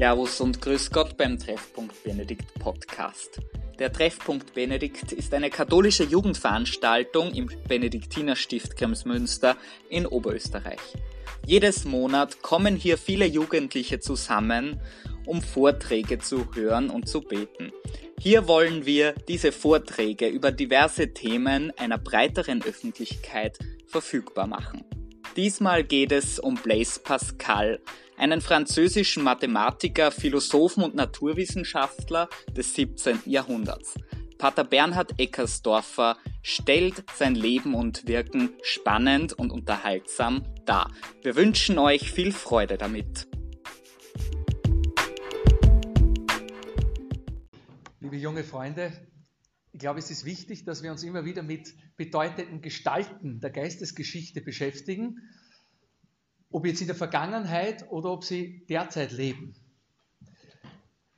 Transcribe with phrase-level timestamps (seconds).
[0.00, 3.38] Servus und Grüß Gott beim Treffpunkt Benedikt Podcast.
[3.78, 9.58] Der Treffpunkt Benedikt ist eine katholische Jugendveranstaltung im Benediktinerstift Kremsmünster
[9.90, 10.80] in Oberösterreich.
[11.44, 14.80] Jedes Monat kommen hier viele Jugendliche zusammen,
[15.26, 17.70] um Vorträge zu hören und zu beten.
[18.18, 24.82] Hier wollen wir diese Vorträge über diverse Themen einer breiteren Öffentlichkeit verfügbar machen.
[25.36, 27.80] Diesmal geht es um Blaise Pascal,
[28.20, 33.20] einen französischen Mathematiker, Philosophen und Naturwissenschaftler des 17.
[33.24, 33.94] Jahrhunderts.
[34.36, 40.92] Pater Bernhard Eckersdorfer stellt sein Leben und Wirken spannend und unterhaltsam dar.
[41.22, 43.26] Wir wünschen euch viel Freude damit.
[48.00, 48.92] Liebe junge Freunde,
[49.72, 54.42] ich glaube, es ist wichtig, dass wir uns immer wieder mit bedeutenden Gestalten der Geistesgeschichte
[54.42, 55.20] beschäftigen
[56.50, 59.54] ob jetzt in der Vergangenheit oder ob sie derzeit leben.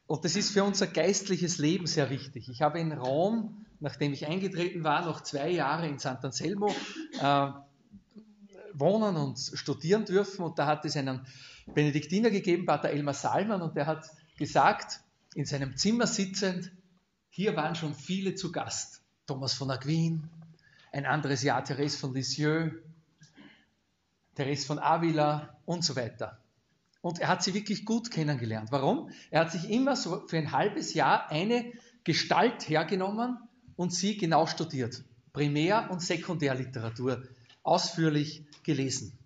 [0.07, 2.49] Und das ist für unser geistliches Leben sehr wichtig.
[2.51, 6.71] Ich habe in Rom, nachdem ich eingetreten war, noch zwei Jahre in Sant'Anselmo
[7.19, 7.53] äh,
[8.75, 10.45] wohnen und studieren dürfen.
[10.45, 11.27] Und da hat es einen
[11.67, 15.01] Benediktiner gegeben, Pater Elmar Salman, und der hat gesagt,
[15.35, 16.73] in seinem Zimmer sitzend,
[17.31, 19.01] hier waren schon viele zu Gast.
[19.27, 20.29] Thomas von Aquin,
[20.91, 22.73] ein anderes Jahr Therese von Lisieux,
[24.35, 26.39] Therese von Avila und so weiter.
[27.01, 28.71] Und er hat sie wirklich gut kennengelernt.
[28.71, 29.11] Warum?
[29.31, 31.73] Er hat sich immer so für ein halbes Jahr eine
[32.05, 33.39] Gestalt hergenommen
[33.77, 35.03] und sie genau studiert.
[35.33, 37.23] Primär- und Sekundärliteratur
[37.63, 39.19] ausführlich gelesen.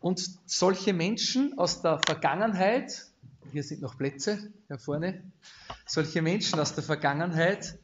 [0.00, 3.06] Und solche Menschen aus der Vergangenheit,
[3.52, 5.22] hier sind noch Plätze, hier vorne,
[5.86, 7.78] solche Menschen aus der Vergangenheit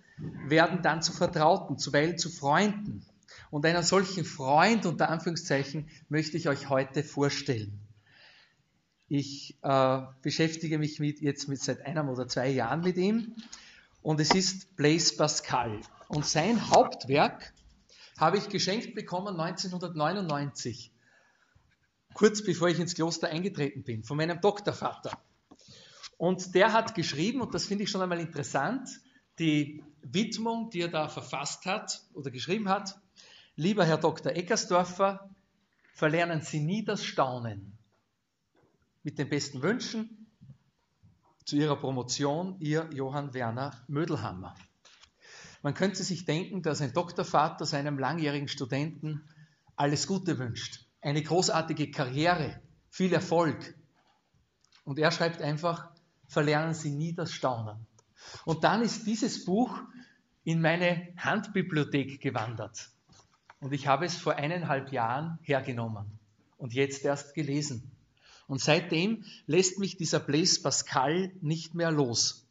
[0.47, 3.06] werden dann zu Vertrauten, zuweilen zu Freunden.
[3.50, 7.80] Und einen solchen Freund, unter Anführungszeichen, möchte ich euch heute vorstellen.
[9.08, 13.34] Ich äh, beschäftige mich mit, jetzt mit seit einem oder zwei Jahren mit ihm
[14.02, 15.80] und es ist Blaise Pascal.
[16.06, 17.52] Und sein Hauptwerk
[18.19, 20.92] habe ich geschenkt bekommen 1999,
[22.14, 25.19] kurz bevor ich ins Kloster eingetreten bin, von meinem Doktorvater.
[26.16, 28.88] Und der hat geschrieben, und das finde ich schon einmal interessant,
[29.38, 33.00] die Widmung, die er da verfasst hat oder geschrieben hat,
[33.60, 34.32] Lieber Herr Dr.
[34.32, 35.28] Eckersdorfer,
[35.93, 37.76] verlernen Sie nie das Staunen.
[39.03, 40.32] Mit den besten Wünschen
[41.44, 44.54] zu Ihrer Promotion, Ihr Johann Werner Mödelhammer.
[45.60, 49.28] Man könnte sich denken, dass ein Doktorvater seinem langjährigen Studenten
[49.76, 53.75] alles Gute wünscht, eine großartige Karriere, viel Erfolg.
[54.84, 55.91] Und er schreibt einfach,
[56.28, 57.87] verlernen Sie nie das Staunen.
[58.47, 59.82] Und dann ist dieses Buch
[60.44, 62.91] in meine Handbibliothek gewandert.
[63.60, 66.19] Und ich habe es vor eineinhalb Jahren hergenommen
[66.56, 67.91] und jetzt erst gelesen.
[68.47, 72.47] Und seitdem lässt mich dieser Blaise Pascal nicht mehr los.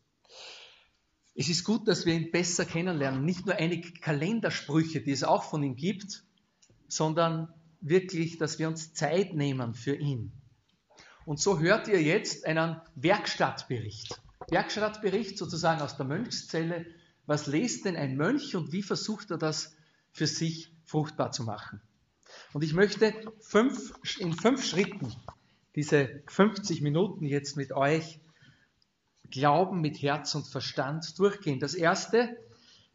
[1.35, 3.25] Es ist gut, dass wir ihn besser kennenlernen.
[3.25, 6.23] Nicht nur einige Kalendersprüche, die es auch von ihm gibt,
[6.87, 10.31] sondern wirklich, dass wir uns Zeit nehmen für ihn.
[11.25, 14.19] Und so hört ihr jetzt einen Werkstattbericht.
[14.49, 16.85] Werkstattbericht sozusagen aus der Mönchszelle.
[17.25, 19.75] Was lest denn ein Mönch und wie versucht er das
[20.11, 21.79] für sich fruchtbar zu machen.
[22.53, 25.13] Und ich möchte fünf, in fünf Schritten
[25.75, 28.19] diese 50 Minuten jetzt mit euch
[29.29, 31.59] Glauben mit Herz und Verstand durchgehen.
[31.59, 32.35] Das erste,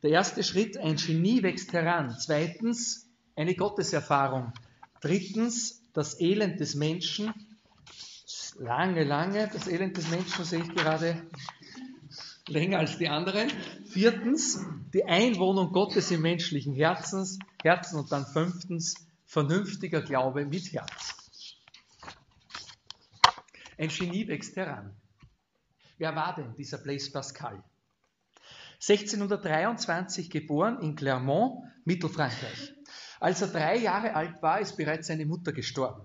[0.03, 2.17] der erste Schritt, ein Genie wächst heran.
[2.19, 4.53] Zweitens, eine Gotteserfahrung.
[5.01, 7.33] Drittens, das Elend des Menschen.
[8.59, 11.23] Lange, lange, das Elend des Menschen sehe ich gerade
[12.49, 13.49] länger als die anderen.
[13.87, 14.61] Viertens,
[14.93, 18.95] die Einwohnung Gottes im menschlichen Herzens, Herzen und dann fünftens,
[19.25, 21.15] vernünftiger Glaube mit Herz.
[23.79, 24.95] Ein Genie wächst heran.
[25.99, 27.65] Wer war denn dieser Blaise Pascal?
[28.75, 32.75] 1623 geboren in Clermont, Mittelfrankreich.
[33.19, 36.05] Als er drei Jahre alt war, ist bereits seine Mutter gestorben.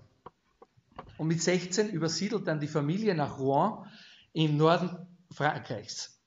[1.18, 3.86] Und mit 16 übersiedelt dann die Familie nach Rouen
[4.32, 6.18] im Norden Frankreichs.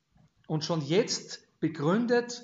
[0.45, 2.43] Und schon jetzt begründet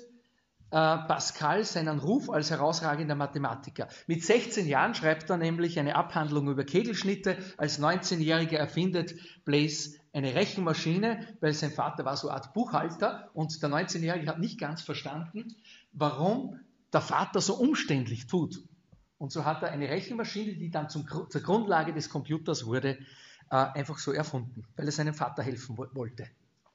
[0.70, 3.88] Pascal seinen Ruf als herausragender Mathematiker.
[4.06, 7.36] Mit 16 Jahren schreibt er nämlich eine Abhandlung über Kegelschnitte.
[7.56, 9.14] Als 19-Jähriger erfindet
[9.44, 14.38] Blaise eine Rechenmaschine, weil sein Vater war so eine Art Buchhalter und der 19-Jährige hat
[14.38, 15.54] nicht ganz verstanden,
[15.92, 16.60] warum
[16.92, 18.62] der Vater so umständlich tut.
[19.18, 22.98] Und so hat er eine Rechenmaschine, die dann zum, zur Grundlage des Computers wurde,
[23.50, 26.28] äh, einfach so erfunden, weil er seinem Vater helfen wollte.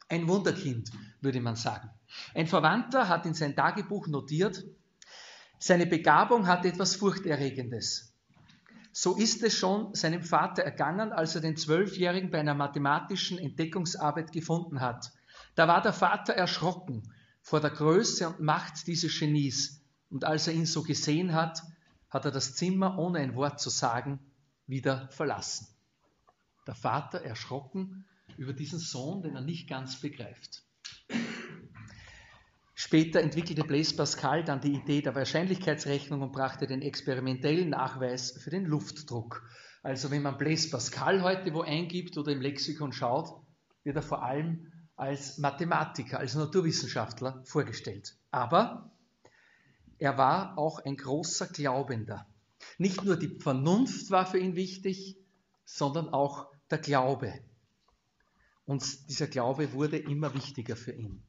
[0.10, 0.92] Ein Wunderkind,
[1.22, 1.90] würde man sagen.
[2.34, 4.64] Ein Verwandter hat in sein Tagebuch notiert,
[5.60, 8.14] seine Begabung hat etwas Furchterregendes.
[8.92, 14.32] so ist es schon seinem Vater ergangen, als er den Zwölfjährigen bei einer mathematischen Entdeckungsarbeit
[14.32, 15.12] gefunden hat.
[15.56, 17.04] Da war der Vater erschrocken
[17.42, 19.82] vor der Größe und Macht dieses Genies.
[20.10, 21.62] Und als er ihn so gesehen hat,
[22.10, 24.20] hat er das Zimmer, ohne ein Wort zu sagen,
[24.68, 25.68] wieder verlassen.
[26.68, 28.06] Der Vater erschrocken
[28.38, 30.65] über diesen Sohn, den er nicht ganz begreift.
[32.78, 38.50] Später entwickelte Blaise Pascal dann die Idee der Wahrscheinlichkeitsrechnung und brachte den experimentellen Nachweis für
[38.50, 39.50] den Luftdruck.
[39.82, 43.30] Also wenn man Blaise Pascal heute wo eingibt oder im Lexikon schaut,
[43.86, 48.18] wird er vor allem als Mathematiker, als Naturwissenschaftler vorgestellt.
[48.30, 48.92] Aber
[49.98, 52.28] er war auch ein großer Glaubender.
[52.78, 55.18] Nicht nur die Vernunft war für ihn wichtig,
[55.64, 57.40] sondern auch der Glaube.
[58.66, 61.25] Und dieser Glaube wurde immer wichtiger für ihn.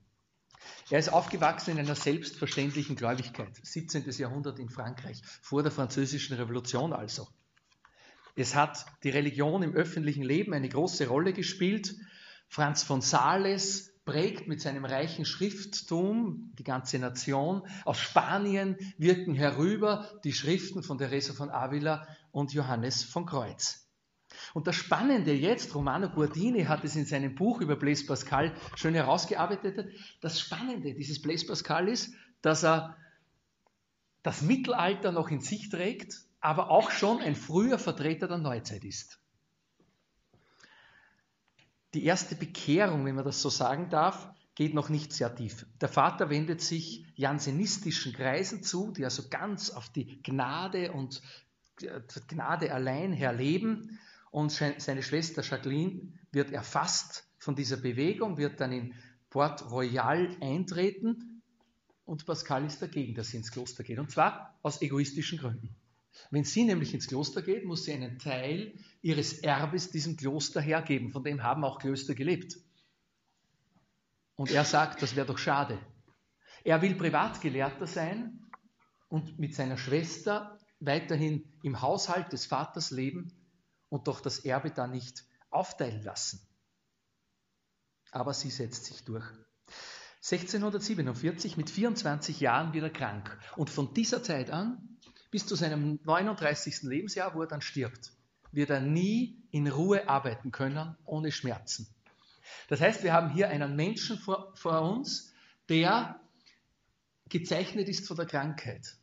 [0.88, 4.08] Er ist aufgewachsen in einer selbstverständlichen Gläubigkeit, 17.
[4.18, 7.26] Jahrhundert in Frankreich, vor der Französischen Revolution also.
[8.36, 11.96] Es hat die Religion im öffentlichen Leben eine große Rolle gespielt.
[12.48, 17.62] Franz von Sales prägt mit seinem reichen Schrifttum die ganze Nation.
[17.84, 23.85] Aus Spanien wirken herüber die Schriften von Teresa von Avila und Johannes von Kreuz.
[24.56, 28.94] Und das Spannende jetzt, Romano Guardini hat es in seinem Buch über Blaise Pascal schön
[28.94, 29.92] herausgearbeitet,
[30.22, 32.96] das Spannende dieses Blaise Pascal ist, dass er
[34.22, 39.20] das Mittelalter noch in sich trägt, aber auch schon ein früher Vertreter der Neuzeit ist.
[41.92, 45.66] Die erste Bekehrung, wenn man das so sagen darf, geht noch nicht sehr tief.
[45.82, 51.20] Der Vater wendet sich jansenistischen Kreisen zu, die also ganz auf die Gnade und
[51.82, 53.98] äh, Gnade allein her leben
[54.36, 58.94] und seine Schwester Jacqueline wird erfasst von dieser Bewegung, wird dann in
[59.30, 61.40] Port Royal eintreten
[62.04, 63.98] und Pascal ist dagegen, dass sie ins Kloster geht.
[63.98, 65.74] Und zwar aus egoistischen Gründen.
[66.30, 71.08] Wenn sie nämlich ins Kloster geht, muss sie einen Teil ihres Erbes diesem Kloster hergeben.
[71.08, 72.58] Von dem haben auch Klöster gelebt.
[74.34, 75.78] Und er sagt, das wäre doch schade.
[76.62, 78.46] Er will Privatgelehrter sein
[79.08, 83.32] und mit seiner Schwester weiterhin im Haushalt des Vaters leben
[83.88, 86.40] und doch das Erbe da nicht aufteilen lassen.
[88.10, 89.26] Aber sie setzt sich durch.
[90.22, 94.98] 1647 mit 24 Jahren wieder krank und von dieser Zeit an
[95.30, 96.82] bis zu seinem 39.
[96.82, 98.12] Lebensjahr, wo er dann stirbt,
[98.50, 101.88] wird er nie in Ruhe arbeiten können ohne Schmerzen.
[102.68, 105.32] Das heißt, wir haben hier einen Menschen vor, vor uns,
[105.68, 106.20] der
[107.28, 108.96] gezeichnet ist von der Krankheit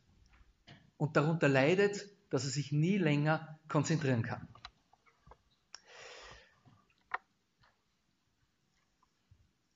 [0.97, 4.47] und darunter leidet, dass er sich nie länger konzentrieren kann.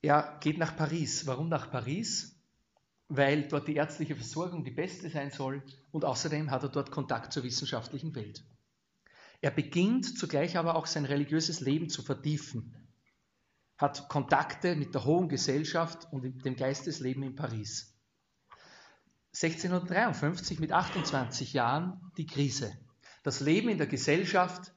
[0.07, 1.27] Er geht nach Paris.
[1.27, 2.39] Warum nach Paris?
[3.09, 5.61] Weil dort die ärztliche Versorgung die beste sein soll
[5.91, 8.41] und außerdem hat er dort Kontakt zur wissenschaftlichen Welt.
[9.41, 12.73] Er beginnt zugleich aber auch sein religiöses Leben zu vertiefen,
[13.77, 17.93] hat Kontakte mit der hohen Gesellschaft und dem Geistesleben in Paris.
[19.33, 22.71] 1653 mit 28 Jahren die Krise.
[23.23, 24.73] Das Leben in der Gesellschaft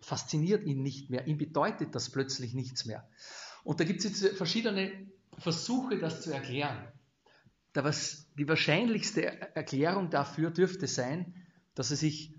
[0.00, 3.08] fasziniert ihn nicht mehr, ihm bedeutet das plötzlich nichts mehr.
[3.64, 4.92] Und da gibt es jetzt verschiedene
[5.38, 6.86] Versuche, das zu erklären.
[7.74, 9.24] Die wahrscheinlichste
[9.56, 11.34] Erklärung dafür dürfte sein,
[11.74, 12.34] dass er sich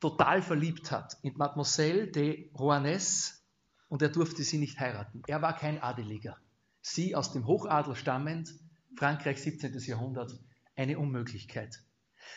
[0.00, 3.44] total verliebt hat in Mademoiselle de Rouanes
[3.88, 5.22] und er durfte sie nicht heiraten.
[5.26, 6.38] Er war kein Adeliger.
[6.80, 8.54] Sie aus dem Hochadel stammend,
[8.96, 9.78] Frankreich 17.
[9.80, 10.32] Jahrhundert,
[10.76, 11.82] eine Unmöglichkeit.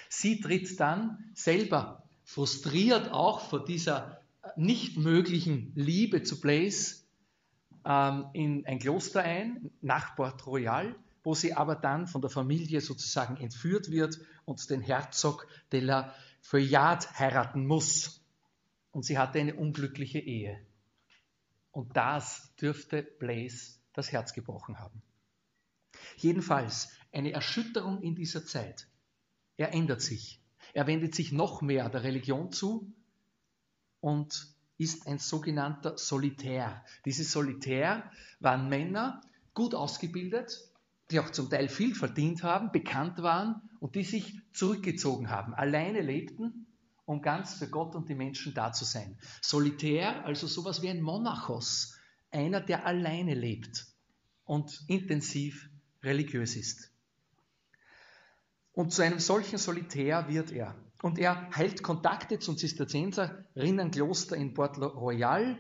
[0.09, 4.19] Sie tritt dann selber frustriert auch vor dieser
[4.55, 7.04] nicht möglichen Liebe zu Blaise
[7.85, 12.81] ähm, in ein Kloster ein, nach Port Royal, wo sie aber dann von der Familie
[12.81, 18.21] sozusagen entführt wird und den Herzog de la Feuillade heiraten muss.
[18.91, 20.65] Und sie hatte eine unglückliche Ehe.
[21.71, 25.01] Und das dürfte Blaise das Herz gebrochen haben.
[26.17, 28.87] Jedenfalls eine Erschütterung in dieser Zeit.
[29.57, 30.41] Er ändert sich.
[30.73, 32.93] Er wendet sich noch mehr der Religion zu
[33.99, 36.83] und ist ein sogenannter Solitär.
[37.05, 39.21] Diese Solitär waren Männer,
[39.53, 40.69] gut ausgebildet,
[41.11, 46.01] die auch zum Teil viel verdient haben, bekannt waren und die sich zurückgezogen haben, alleine
[46.01, 46.67] lebten,
[47.05, 49.17] um ganz für Gott und die Menschen da zu sein.
[49.41, 51.97] Solitär, also sowas wie ein Monachos,
[52.31, 53.85] einer, der alleine lebt
[54.43, 55.69] und intensiv
[56.03, 56.91] religiös ist.
[58.73, 60.75] Und zu einem solchen Solitär wird er.
[61.01, 65.57] Und er hält Kontakte zum Zisterzienserinnenkloster in Port Royal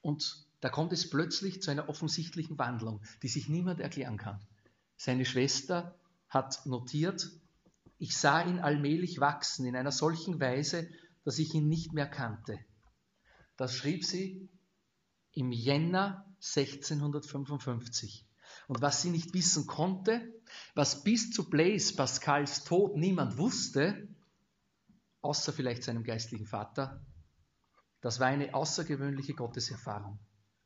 [0.00, 4.40] und da kommt es plötzlich zu einer offensichtlichen Wandlung, die sich niemand erklären kann.
[4.96, 5.98] Seine Schwester
[6.28, 7.30] hat notiert,
[7.98, 10.88] Ich sah ihn allmählich wachsen in einer solchen Weise,
[11.24, 12.58] dass ich ihn nicht mehr kannte.
[13.56, 14.48] Das schrieb sie
[15.32, 18.26] im Jänner 1655.
[18.68, 20.32] Und was sie nicht wissen konnte,
[20.74, 24.08] was bis zu Blaise Pascals Tod niemand wusste,
[25.22, 27.04] außer vielleicht seinem geistlichen Vater,
[28.00, 30.18] das war eine außergewöhnliche Gotteserfahrung,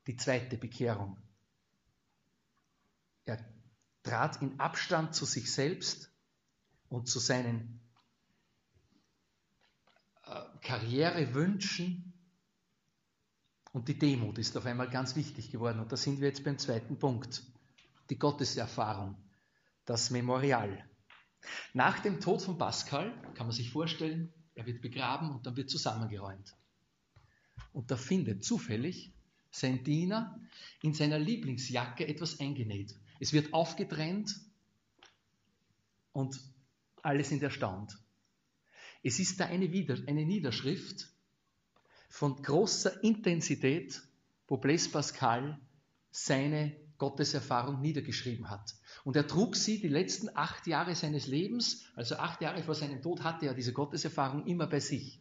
[0.07, 1.19] die zweite Bekehrung.
[3.27, 3.45] Er
[4.03, 6.11] trat in Abstand zu sich selbst
[6.89, 7.81] und zu seinen
[10.25, 12.15] äh, Karrierewünschen
[13.73, 15.81] und die Demut ist auf einmal ganz wichtig geworden.
[15.81, 17.43] Und da sind wir jetzt beim zweiten Punkt.
[18.09, 19.17] Die Gotteserfahrung,
[19.85, 20.89] das Memorial.
[21.75, 25.71] Nach dem Tod von Pascal kann man sich vorstellen, er wird begraben und dann wird
[25.71, 26.57] zusammengeräumt.
[27.73, 29.13] Und da findet zufällig
[29.51, 30.41] sein Diener
[30.83, 32.99] in seiner Lieblingsjacke etwas eingenäht.
[33.21, 34.35] Es wird aufgetrennt
[36.13, 36.41] und
[37.03, 37.97] alle sind erstaunt.
[39.03, 41.09] Es ist da eine, Wider eine Niederschrift
[42.09, 44.03] von großer Intensität,
[44.49, 45.61] wo Blaise Pascal
[46.11, 48.75] seine Gotteserfahrung niedergeschrieben hat.
[49.07, 53.03] Und er trug sie die letzten acht Jahre seines Lebens, also acht Jahre vor seinem
[53.03, 55.21] Tod hatte er diese Gotteserfahrung immer bei sich.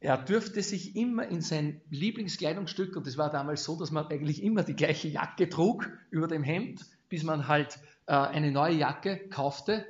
[0.00, 4.42] Er dürfte sich immer in sein Lieblingskleidungsstück, und es war damals so, dass man eigentlich
[4.42, 9.18] immer die gleiche Jacke trug über dem Hemd, bis man halt äh, eine neue Jacke
[9.28, 9.84] kaufte,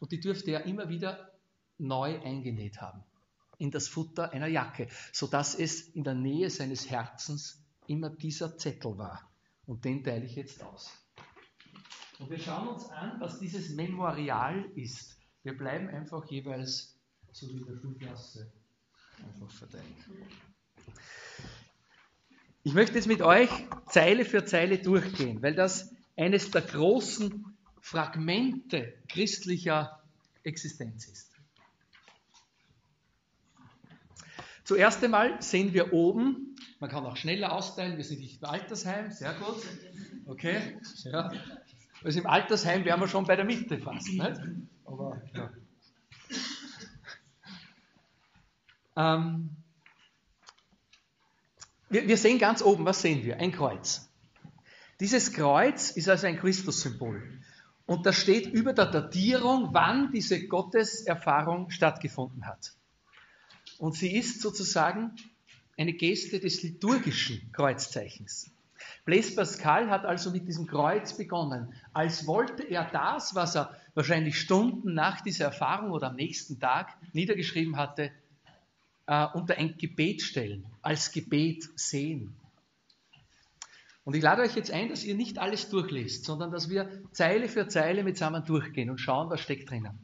[0.00, 1.32] und die dürfte er immer wieder
[1.76, 3.04] neu eingenäht haben
[3.58, 8.96] in das Futter einer Jacke, sodass es in der Nähe seines Herzens immer dieser Zettel
[8.96, 9.30] war.
[9.66, 11.01] Und den teile ich jetzt aus.
[12.18, 15.18] Und wir schauen uns an, was dieses Memorial ist.
[15.42, 16.98] Wir bleiben einfach jeweils
[17.32, 18.52] so wie der Schulklasse
[19.18, 19.84] einfach verteilt.
[22.62, 23.50] Ich möchte jetzt mit euch
[23.88, 30.00] Zeile für Zeile durchgehen, weil das eines der großen Fragmente christlicher
[30.44, 31.32] Existenz ist.
[34.64, 39.10] Zuerst einmal sehen wir oben, man kann auch schneller austeilen, wir sind nicht im Altersheim,
[39.10, 39.56] sehr gut.
[40.26, 41.32] Okay, ja.
[42.04, 44.08] Also im Altersheim wären wir schon bei der Mitte fast.
[44.08, 44.40] Nicht?
[44.84, 45.50] Aber, ja.
[48.96, 49.50] ähm,
[51.88, 53.38] wir, wir sehen ganz oben, was sehen wir?
[53.38, 54.10] Ein Kreuz.
[55.00, 57.22] Dieses Kreuz ist also ein Christussymbol.
[57.86, 62.72] Und das steht über der Datierung, wann diese Gotteserfahrung stattgefunden hat.
[63.78, 65.16] Und sie ist sozusagen
[65.76, 68.50] eine Geste des liturgischen Kreuzzeichens.
[69.04, 74.40] Blaise Pascal hat also mit diesem Kreuz begonnen, als wollte er das, was er wahrscheinlich
[74.40, 78.10] Stunden nach dieser Erfahrung oder am nächsten Tag niedergeschrieben hatte,
[79.06, 82.36] äh, unter ein Gebet stellen, als Gebet sehen.
[84.04, 87.48] Und ich lade euch jetzt ein, dass ihr nicht alles durchlest, sondern dass wir Zeile
[87.48, 89.98] für Zeile mitsammen durchgehen und schauen, was steckt drinnen.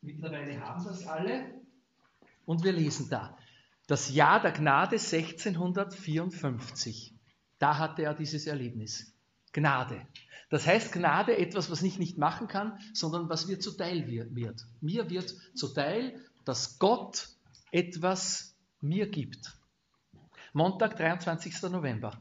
[0.00, 1.62] Mittlerweile haben das alle.
[2.44, 3.36] Und wir lesen da.
[3.86, 7.14] Das Jahr der Gnade 1654.
[7.58, 9.12] Da hatte er dieses Erlebnis.
[9.52, 10.06] Gnade.
[10.50, 14.66] Das heißt Gnade etwas, was ich nicht machen kann, sondern was mir zuteil wird.
[14.80, 17.28] Mir wird zuteil, dass Gott
[17.70, 19.56] etwas mir gibt.
[20.52, 21.62] Montag, 23.
[21.70, 22.20] November.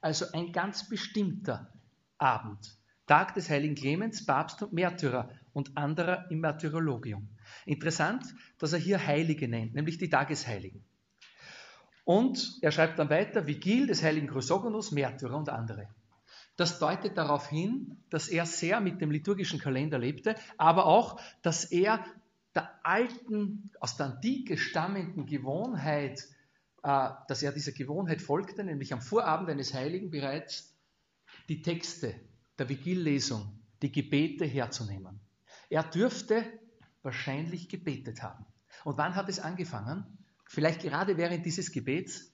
[0.00, 1.72] Also ein ganz bestimmter
[2.18, 2.76] Abend.
[3.06, 7.28] Tag des heiligen Clemens, Papst und Märtyrer und anderer im Martyrologium.
[7.66, 8.24] Interessant,
[8.58, 10.84] dass er hier Heilige nennt, nämlich die Tagesheiligen.
[12.04, 15.88] Und er schreibt dann weiter, Vigil des heiligen Chrysogonus, Märtyrer und andere.
[16.56, 21.64] Das deutet darauf hin, dass er sehr mit dem liturgischen Kalender lebte, aber auch, dass
[21.64, 22.04] er
[22.54, 26.20] der alten, aus der Antike stammenden Gewohnheit,
[26.82, 30.74] äh, dass er dieser Gewohnheit folgte, nämlich am Vorabend eines Heiligen bereits
[31.48, 32.14] die Texte
[32.58, 35.20] der Vigillesung die Gebete herzunehmen.
[35.68, 36.44] Er dürfte
[37.02, 38.44] wahrscheinlich gebetet haben.
[38.84, 40.18] Und wann hat es angefangen?
[40.46, 42.32] Vielleicht gerade während dieses Gebets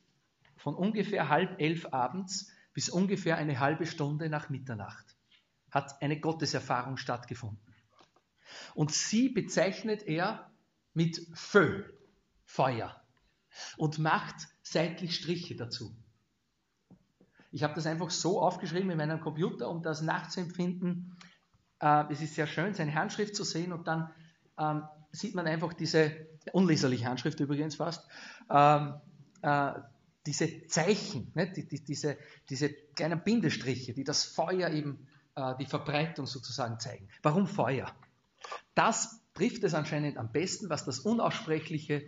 [0.57, 5.17] von ungefähr halb elf abends bis ungefähr eine halbe Stunde nach Mitternacht
[5.71, 7.75] hat eine Gotteserfahrung stattgefunden.
[8.75, 10.51] Und sie bezeichnet er
[10.95, 11.85] mit Fö,
[12.45, 13.03] Feuer,
[13.77, 15.95] und macht seitlich Striche dazu.
[17.53, 21.17] Ich habe das einfach so aufgeschrieben in meinem Computer, um das nachzuempfinden.
[21.81, 24.11] Äh, es ist sehr schön, seine Handschrift zu sehen und dann
[24.59, 24.83] ähm,
[25.13, 28.07] sieht man einfach diese, unleserliche Handschrift übrigens fast,
[28.51, 28.95] ähm,
[29.43, 29.73] äh,
[30.27, 35.67] diese Zeichen, ne, die, die, diese, diese kleinen Bindestriche, die das Feuer eben, äh, die
[35.67, 37.09] Verbreitung sozusagen zeigen.
[37.23, 37.95] Warum Feuer?
[38.75, 42.07] Das trifft es anscheinend am besten, was das Unaussprechliche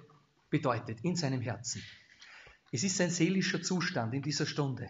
[0.51, 1.83] bedeutet in seinem Herzen.
[2.73, 4.89] Es ist sein seelischer Zustand in dieser Stunde.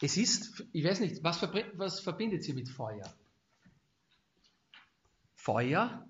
[0.00, 1.40] Es ist, ich weiß nicht, was,
[1.74, 3.14] was verbindet sie mit Feuer?
[5.36, 6.08] Feuer,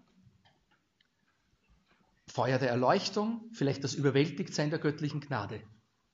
[2.32, 5.62] Feuer der Erleuchtung, vielleicht das Überwältigtsein der göttlichen Gnade.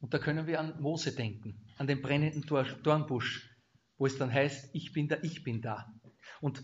[0.00, 3.48] Und da können wir an Mose denken, an den brennenden Dornbusch,
[3.98, 5.92] wo es dann heißt, ich bin da, ich bin da.
[6.40, 6.62] Und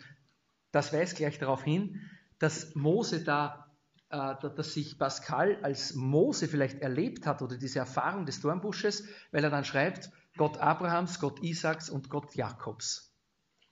[0.73, 2.01] das weist gleich darauf hin,
[2.41, 3.73] dass Mose da,
[4.11, 9.45] äh, dass sich Pascal als Mose vielleicht erlebt hat oder diese Erfahrung des Dornbusches, weil
[9.45, 13.15] er dann schreibt, Gott Abrahams, Gott Isaaks und Gott Jakobs.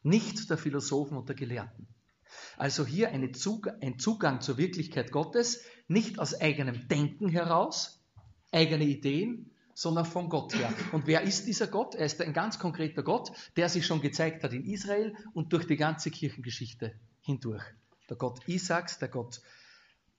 [0.05, 1.89] Nicht der Philosophen und der Gelehrten.
[2.57, 8.03] Also hier Zug ein Zugang zur Wirklichkeit Gottes, nicht aus eigenem Denken heraus,
[8.51, 10.73] eigene Ideen, sondern von Gott her.
[10.93, 11.95] Und wer ist dieser Gott?
[11.95, 15.67] Er ist ein ganz konkreter Gott, der sich schon gezeigt hat in Israel und durch
[15.67, 17.65] die ganze Kirchengeschichte hindurch.
[18.09, 19.41] Der Gott Isaaks, der Gott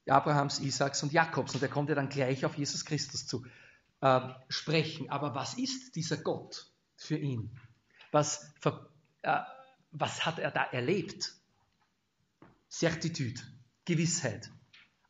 [0.08, 1.56] Abrahams, Isaaks und Jakobs.
[1.56, 3.46] Und er kommt ja dann gleich auf Jesus Christus zu
[4.02, 5.10] äh, sprechen.
[5.10, 7.58] Aber was ist dieser Gott für ihn?
[8.12, 8.52] Was,
[9.22, 9.40] äh,
[9.92, 11.34] was hat er da erlebt?
[12.74, 13.40] Certitude,
[13.86, 14.50] Gewissheit.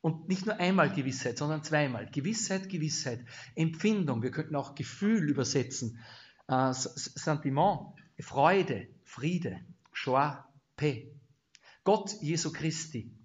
[0.01, 2.09] Und nicht nur einmal Gewissheit, sondern zweimal.
[2.11, 4.21] Gewissheit, Gewissheit, Empfindung.
[4.21, 5.97] Wir könnten auch Gefühl übersetzen.
[6.49, 9.61] Äh, Sentiment, Freude, Friede,
[9.93, 10.43] Joie,
[10.75, 11.07] Paix.
[11.85, 13.15] Gott Jesu Christi.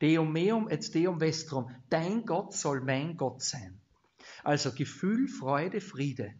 [0.00, 1.70] Deum meum et Deum vestrum.
[1.90, 3.82] Dein Gott soll mein Gott sein.
[4.42, 6.32] Also Gefühl, Freude, Friede.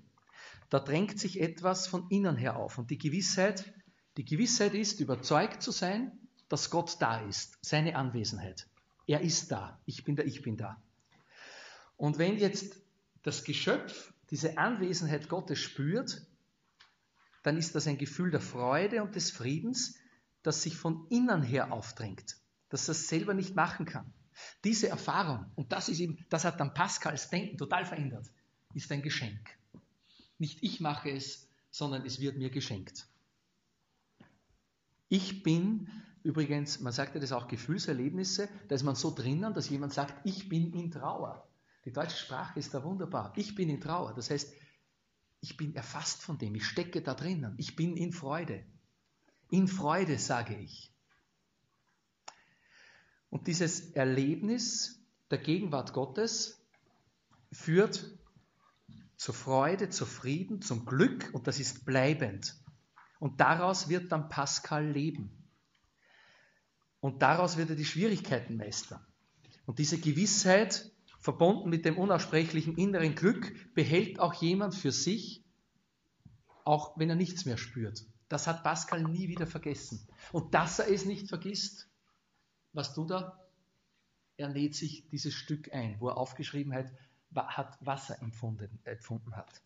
[0.70, 2.78] Da drängt sich etwas von innen her auf.
[2.78, 3.74] Und die Gewissheit,
[4.16, 6.23] die Gewissheit ist, überzeugt zu sein,
[6.54, 8.68] dass Gott da ist, seine Anwesenheit.
[9.08, 9.82] Er ist da.
[9.86, 10.80] Ich bin da, ich bin da.
[11.96, 12.76] Und wenn jetzt
[13.24, 16.24] das Geschöpf diese Anwesenheit Gottes spürt,
[17.42, 19.98] dann ist das ein Gefühl der Freude und des Friedens,
[20.44, 22.36] das sich von innen her aufdrängt,
[22.68, 24.14] dass es selber nicht machen kann.
[24.62, 28.30] Diese Erfahrung, und das ist eben, das hat dann Pascals Denken total verändert,
[28.74, 29.58] ist ein Geschenk.
[30.38, 33.08] Nicht ich mache es, sondern es wird mir geschenkt.
[35.08, 35.90] Ich bin
[36.24, 40.26] Übrigens, man sagt ja das auch Gefühlserlebnisse, da ist man so drinnen, dass jemand sagt,
[40.26, 41.46] ich bin in Trauer.
[41.84, 43.34] Die deutsche Sprache ist da wunderbar.
[43.36, 44.14] Ich bin in Trauer.
[44.14, 44.50] Das heißt,
[45.42, 48.64] ich bin erfasst von dem, ich stecke da drinnen, ich bin in Freude.
[49.50, 50.90] In Freude sage ich.
[53.28, 56.64] Und dieses Erlebnis der Gegenwart Gottes
[57.52, 58.18] führt
[59.18, 62.56] zur Freude, zu Frieden, zum Glück und das ist bleibend.
[63.18, 65.43] Und daraus wird dann Pascal leben.
[67.04, 69.06] Und daraus wird er die Schwierigkeiten meistern.
[69.66, 70.90] Und diese Gewissheit,
[71.20, 75.44] verbunden mit dem unaussprechlichen inneren Glück, behält auch jemand für sich,
[76.64, 78.06] auch wenn er nichts mehr spürt.
[78.30, 80.08] Das hat Pascal nie wieder vergessen.
[80.32, 81.90] Und dass er es nicht vergisst,
[82.72, 83.38] was tut er?
[84.38, 86.90] Er näht sich dieses Stück ein, wo er aufgeschrieben hat,
[87.34, 89.60] hat Wasser empfunden, empfunden hat.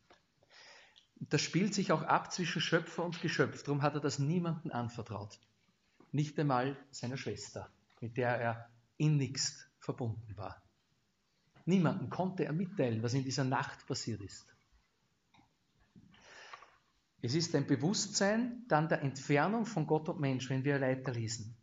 [1.21, 3.63] Das spielt sich auch ab zwischen Schöpfer und Geschöpf.
[3.63, 5.39] Darum hat er das niemandem anvertraut
[6.13, 10.63] nicht einmal seiner Schwester, mit der er innigst verbunden war.
[11.65, 14.47] Niemanden konnte er mitteilen, was in dieser Nacht passiert ist.
[17.21, 21.57] Es ist ein Bewusstsein dann der Entfernung von Gott und Mensch, wenn wir weiter lesen.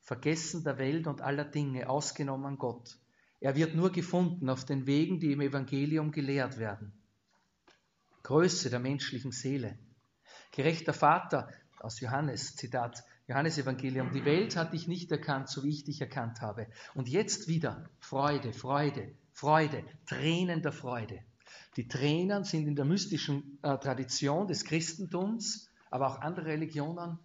[0.00, 2.98] Vergessen der Welt und aller Dinge, ausgenommen Gott.
[3.40, 6.92] Er wird nur gefunden auf den Wegen, die im Evangelium gelehrt werden.
[8.22, 9.78] Größe der menschlichen Seele.
[10.52, 11.48] Gerechter Vater
[11.80, 16.40] aus Johannes, Zitat, Johannesevangelium, die Welt hat dich nicht erkannt, so wie ich dich erkannt
[16.40, 16.66] habe.
[16.94, 21.22] Und jetzt wieder Freude, Freude, Freude, Tränen der Freude.
[21.76, 27.18] Die Tränen sind in der mystischen äh, Tradition des Christentums, aber auch anderer Religionen,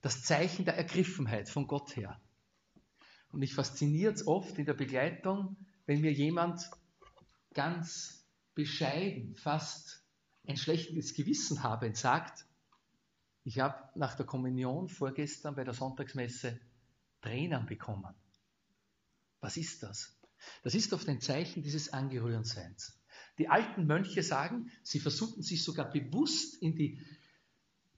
[0.00, 2.20] das Zeichen der Ergriffenheit von Gott her.
[3.30, 5.56] Und mich fasziniert es oft in der Begleitung,
[5.86, 6.68] wenn mir jemand
[7.54, 10.04] ganz bescheiden, fast
[10.46, 12.46] ein schlechtes Gewissen habend sagt,
[13.46, 16.58] ich habe nach der Kommunion vorgestern bei der Sonntagsmesse
[17.20, 18.12] Tränen bekommen.
[19.40, 20.18] Was ist das?
[20.64, 23.00] Das ist oft ein Zeichen dieses Angerührtseins.
[23.38, 27.00] Die alten Mönche sagen, sie versuchten sich sogar bewusst in die,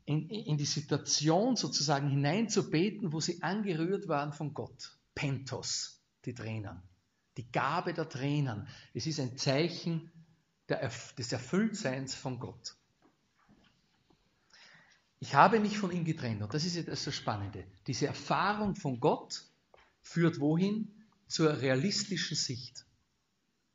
[0.04, 4.98] in, in die Situation sozusagen hineinzubeten, wo sie angerührt waren von Gott.
[5.14, 6.82] Pentos, die Tränen.
[7.38, 8.68] Die Gabe der Tränen.
[8.92, 10.12] Es ist ein Zeichen
[10.68, 12.77] der, des Erfülltseins von Gott.
[15.20, 16.42] Ich habe mich von ihm getrennt.
[16.42, 17.64] Und das ist jetzt das Spannende.
[17.87, 19.44] Diese Erfahrung von Gott
[20.02, 20.94] führt wohin?
[21.26, 22.87] Zur realistischen Sicht.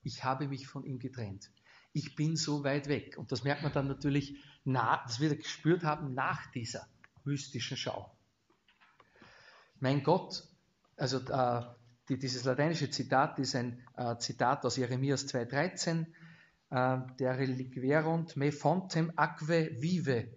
[0.02, 1.52] Ich habe mich von ihm getrennt.
[1.92, 3.18] Ich bin so weit weg.
[3.18, 6.88] Und das merkt man dann natürlich, nach, das wir gespürt haben nach dieser
[7.26, 8.12] mystischen Schau.
[9.80, 10.44] Mein Gott,
[10.96, 11.62] also äh,
[12.10, 16.06] die, dieses lateinische Zitat ist ein äh, Zitat aus Jeremias 2,13.
[16.72, 20.28] Äh, der reliquerunt me fontem aquae vive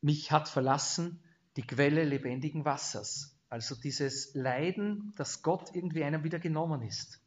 [0.00, 1.22] mich hat verlassen
[1.56, 3.36] die Quelle lebendigen Wassers.
[3.48, 7.20] Also dieses Leiden, dass Gott irgendwie einem wieder genommen ist.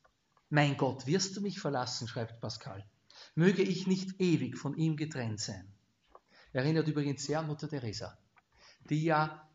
[0.50, 2.86] Mein Gott, wirst du mich verlassen, schreibt Pascal.
[3.36, 5.68] Möge ich nicht ewig von ihm getrennt sein.
[6.54, 8.18] Erinnert übrigens sehr an Mutter Teresa,
[8.90, 9.50] die ja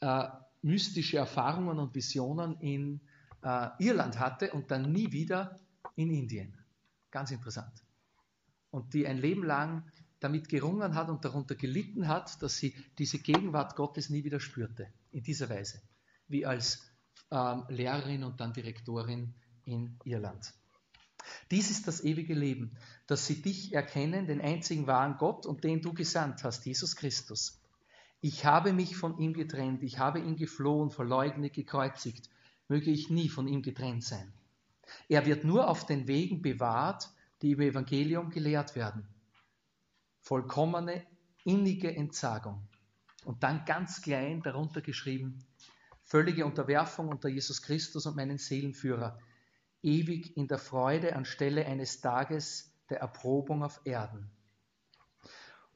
[0.00, 0.28] äh,
[0.62, 3.00] mystische Erfahrungen und Visionen in
[3.42, 5.58] äh, Irland hatte und dann nie wieder
[5.96, 6.56] in Indien.
[7.10, 7.72] Ganz interessant.
[8.70, 13.18] Und die ein Leben lang damit gerungen hat und darunter gelitten hat, dass sie diese
[13.18, 14.86] Gegenwart Gottes nie wieder spürte.
[15.12, 15.80] In dieser Weise.
[16.28, 16.82] Wie als
[17.30, 20.52] ähm, Lehrerin und dann Direktorin in Irland.
[21.50, 25.80] Dies ist das ewige Leben, dass sie dich erkennen, den einzigen wahren Gott und den
[25.82, 27.60] du gesandt hast, Jesus Christus.
[28.20, 32.28] Ich habe mich von ihm getrennt, ich habe ihn geflohen, verleugnet, gekreuzigt.
[32.68, 34.32] Möge ich nie von ihm getrennt sein.
[35.08, 37.10] Er wird nur auf den Wegen bewahrt,
[37.42, 39.06] die im Evangelium gelehrt werden.
[40.20, 41.06] Vollkommene,
[41.44, 42.68] innige Entsagung.
[43.24, 45.44] Und dann ganz klein darunter geschrieben,
[46.04, 49.18] völlige Unterwerfung unter Jesus Christus und meinen Seelenführer,
[49.82, 54.30] ewig in der Freude anstelle eines Tages der Erprobung auf Erden.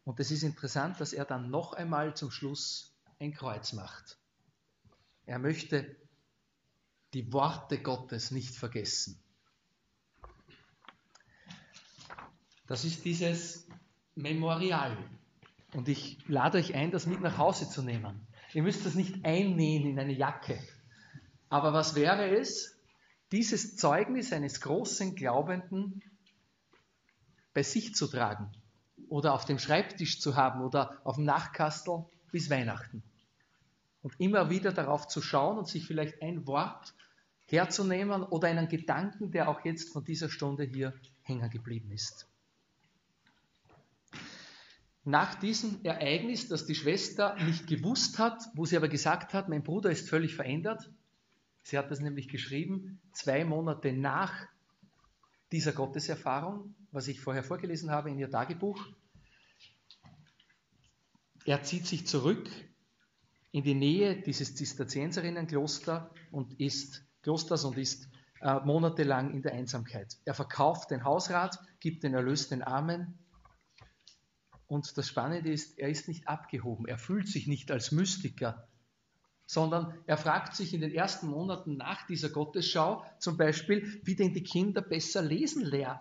[0.04, 4.18] Und es ist interessant, dass er dann noch einmal zum Schluss ein Kreuz macht.
[5.24, 5.96] Er möchte
[7.14, 9.22] die Worte Gottes nicht vergessen.
[12.66, 13.63] Das ist dieses
[14.14, 14.96] Memorial.
[15.72, 18.26] Und ich lade euch ein, das mit nach Hause zu nehmen.
[18.52, 20.58] Ihr müsst das nicht einnähen in eine Jacke.
[21.48, 22.78] Aber was wäre es,
[23.32, 26.02] dieses Zeugnis eines großen Glaubenden
[27.52, 28.52] bei sich zu tragen
[29.08, 33.02] oder auf dem Schreibtisch zu haben oder auf dem Nachkastel bis Weihnachten.
[34.02, 36.94] Und immer wieder darauf zu schauen und sich vielleicht ein Wort
[37.46, 42.28] herzunehmen oder einen Gedanken, der auch jetzt von dieser Stunde hier hängen geblieben ist.
[45.04, 49.62] Nach diesem Ereignis, das die Schwester nicht gewusst hat, wo sie aber gesagt hat, mein
[49.62, 50.90] Bruder ist völlig verändert,
[51.62, 54.32] sie hat das nämlich geschrieben, zwei Monate nach
[55.52, 58.80] dieser Gotteserfahrung, was ich vorher vorgelesen habe in ihr Tagebuch.
[61.44, 62.48] Er zieht sich zurück
[63.52, 68.08] in die Nähe dieses Zisterzienserinnenkloster und ist Klosters und ist
[68.40, 70.16] äh, monatelang in der Einsamkeit.
[70.24, 73.18] Er verkauft den Hausrat, gibt den Erlös den Armen.
[74.66, 76.86] Und das Spannende ist, er ist nicht abgehoben.
[76.86, 78.66] Er fühlt sich nicht als Mystiker,
[79.46, 84.32] sondern er fragt sich in den ersten Monaten nach dieser Gottesschau zum Beispiel, wie denn
[84.32, 85.98] die Kinder besser lesen äh,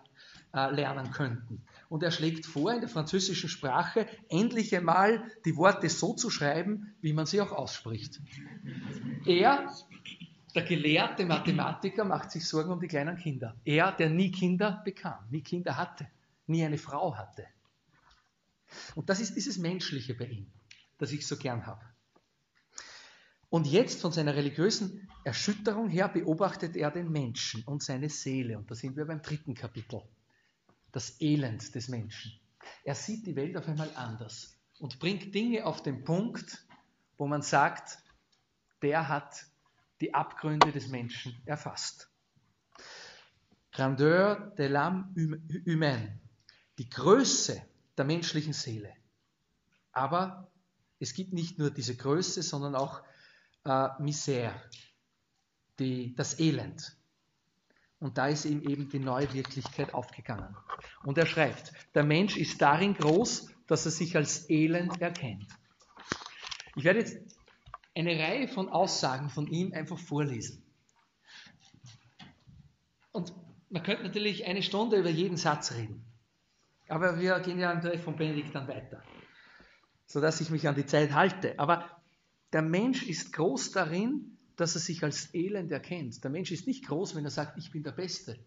[0.53, 1.63] lernen könnten.
[1.89, 6.95] Und er schlägt vor, in der französischen Sprache endlich einmal die Worte so zu schreiben,
[7.01, 8.21] wie man sie auch ausspricht.
[9.25, 9.67] Er
[10.55, 13.55] der gelehrte Mathematiker macht sich Sorgen um die kleinen Kinder.
[13.65, 16.07] Er, der nie Kinder bekam, nie Kinder hatte,
[16.45, 17.47] nie eine Frau hatte.
[18.95, 20.51] Und das ist dieses Menschliche bei ihm,
[20.97, 21.81] das ich so gern habe.
[23.49, 28.57] Und jetzt von seiner religiösen Erschütterung her beobachtet er den Menschen und seine Seele.
[28.57, 30.01] Und da sind wir beim dritten Kapitel.
[30.91, 32.39] Das Elend des Menschen.
[32.83, 36.65] Er sieht die Welt auf einmal anders und bringt Dinge auf den Punkt,
[37.17, 37.99] wo man sagt,
[38.81, 39.45] der hat
[40.01, 42.09] die Abgründe des Menschen erfasst.
[43.71, 45.05] Grandeur de l'âme
[45.65, 46.19] humaine,
[46.77, 47.61] die Größe
[47.97, 48.93] der menschlichen Seele.
[49.91, 50.51] Aber
[50.99, 53.01] es gibt nicht nur diese Größe, sondern auch
[53.65, 54.53] äh, Misère,
[55.79, 56.97] die, das Elend.
[57.99, 60.55] Und da ist ihm eben die neue Wirklichkeit aufgegangen.
[61.03, 65.47] Und er schreibt, der Mensch ist darin groß, dass er sich als Elend erkennt.
[66.75, 67.17] Ich werde jetzt
[67.95, 70.63] eine Reihe von Aussagen von ihm einfach vorlesen.
[73.11, 73.33] Und
[73.69, 76.03] man könnte natürlich eine Stunde über jeden Satz reden.
[76.87, 79.03] Aber wir gehen ja Treff von Benedikt dann weiter,
[80.05, 81.57] sodass ich mich an die Zeit halte.
[81.57, 81.89] Aber
[82.51, 86.23] der Mensch ist groß darin, dass er sich als Elend erkennt.
[86.23, 88.39] Der Mensch ist nicht groß, wenn er sagt, ich bin der Beste.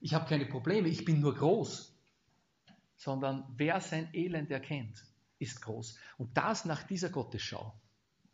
[0.00, 1.96] Ich habe keine Probleme, ich bin nur groß.
[2.96, 5.04] Sondern wer sein Elend erkennt,
[5.38, 5.98] ist groß.
[6.18, 7.74] Und das nach dieser Gottesschau.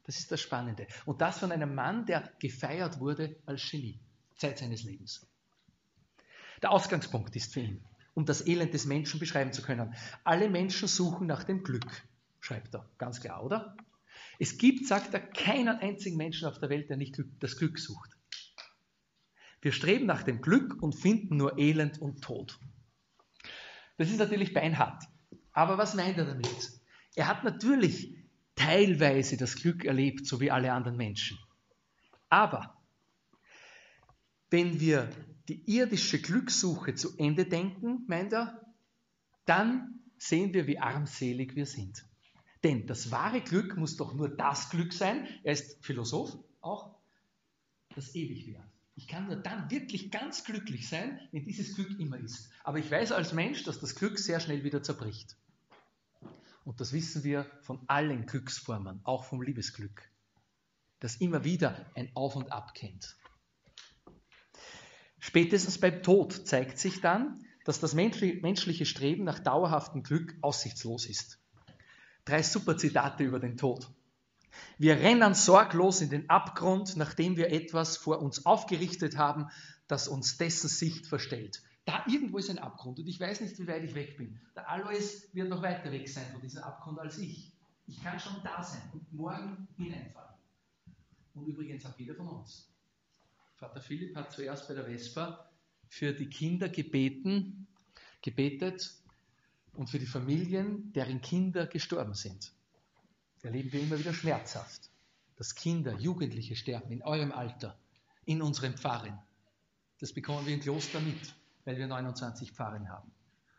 [0.05, 0.87] Das ist das Spannende.
[1.07, 4.01] Und das von einem Mann, der gefeiert wurde als Genie,
[4.37, 5.27] Zeit seines Lebens.
[6.63, 9.95] Der Ausgangspunkt ist für ihn, um das Elend des Menschen beschreiben zu können.
[10.25, 12.03] Alle Menschen suchen nach dem Glück,
[12.41, 12.89] schreibt er.
[12.99, 13.77] Ganz klar, oder?
[14.39, 18.17] Es gibt, sagt er, keinen einzigen Menschen auf der Welt, der nicht das Glück sucht.
[19.61, 22.59] Wir streben nach dem Glück und finden nur Elend und Tod.
[23.99, 25.05] Das ist natürlich beinhart.
[25.53, 26.81] Aber was meint er damit?
[27.15, 28.17] Er hat natürlich
[28.55, 31.39] teilweise das Glück erlebt, so wie alle anderen Menschen.
[32.31, 32.81] Aber
[34.51, 35.11] wenn wir
[35.51, 38.73] die irdische Glückssuche zu Ende denken, meint er,
[39.47, 42.05] dann sehen wir, wie armselig wir sind.
[42.63, 46.95] Denn das wahre Glück muss doch nur das Glück sein, er ist Philosoph auch,
[47.97, 48.71] das ewig währt.
[48.95, 52.51] Ich kann nur dann wirklich ganz glücklich sein, wenn dieses Glück immer ist.
[52.63, 55.37] Aber ich weiß als Mensch, dass das Glück sehr schnell wieder zerbricht.
[56.65, 60.09] Und das wissen wir von allen Glücksformen, auch vom Liebesglück,
[61.01, 63.17] das immer wieder ein Auf und Ab kennt.
[65.21, 71.39] Spätestens beim Tod zeigt sich dann, dass das menschliche Streben nach dauerhaftem Glück aussichtslos ist.
[72.25, 73.89] Drei super Zitate über den Tod.
[74.79, 79.47] Wir rennen sorglos in den Abgrund, nachdem wir etwas vor uns aufgerichtet haben,
[79.87, 81.63] das uns dessen Sicht verstellt.
[81.85, 84.41] Da irgendwo ist ein Abgrund und ich weiß nicht, wie weit ich weg bin.
[84.55, 87.53] Der Alois wird noch weiter weg sein von diesem Abgrund als ich.
[87.87, 90.35] Ich kann schon da sein und morgen hineinfallen.
[91.35, 92.71] Und übrigens auch jeder von uns.
[93.61, 95.49] Vater Philipp hat zuerst bei der Vespa
[95.89, 97.69] für die Kinder gebeten,
[98.23, 98.93] gebetet
[99.75, 102.53] und für die Familien, deren Kinder gestorben sind
[103.43, 104.91] erleben wir immer wieder schmerzhaft,
[105.37, 107.79] dass Kinder, Jugendliche sterben in eurem Alter,
[108.25, 109.19] in unseren Pfarren.
[109.99, 113.11] Das bekommen wir im Kloster mit, weil wir 29 Pfarren haben.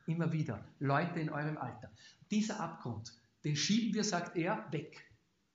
[0.08, 1.92] Immer wieder, Leute in eurem Alter.
[2.30, 5.04] Dieser Abgrund, den schieben wir, sagt er, weg,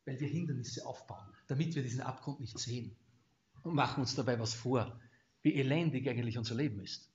[0.04, 2.96] weil wir Hindernisse aufbauen, damit wir diesen Abgrund nicht sehen.
[3.66, 4.96] Und machen uns dabei was vor,
[5.42, 7.10] wie elendig eigentlich unser Leben ist.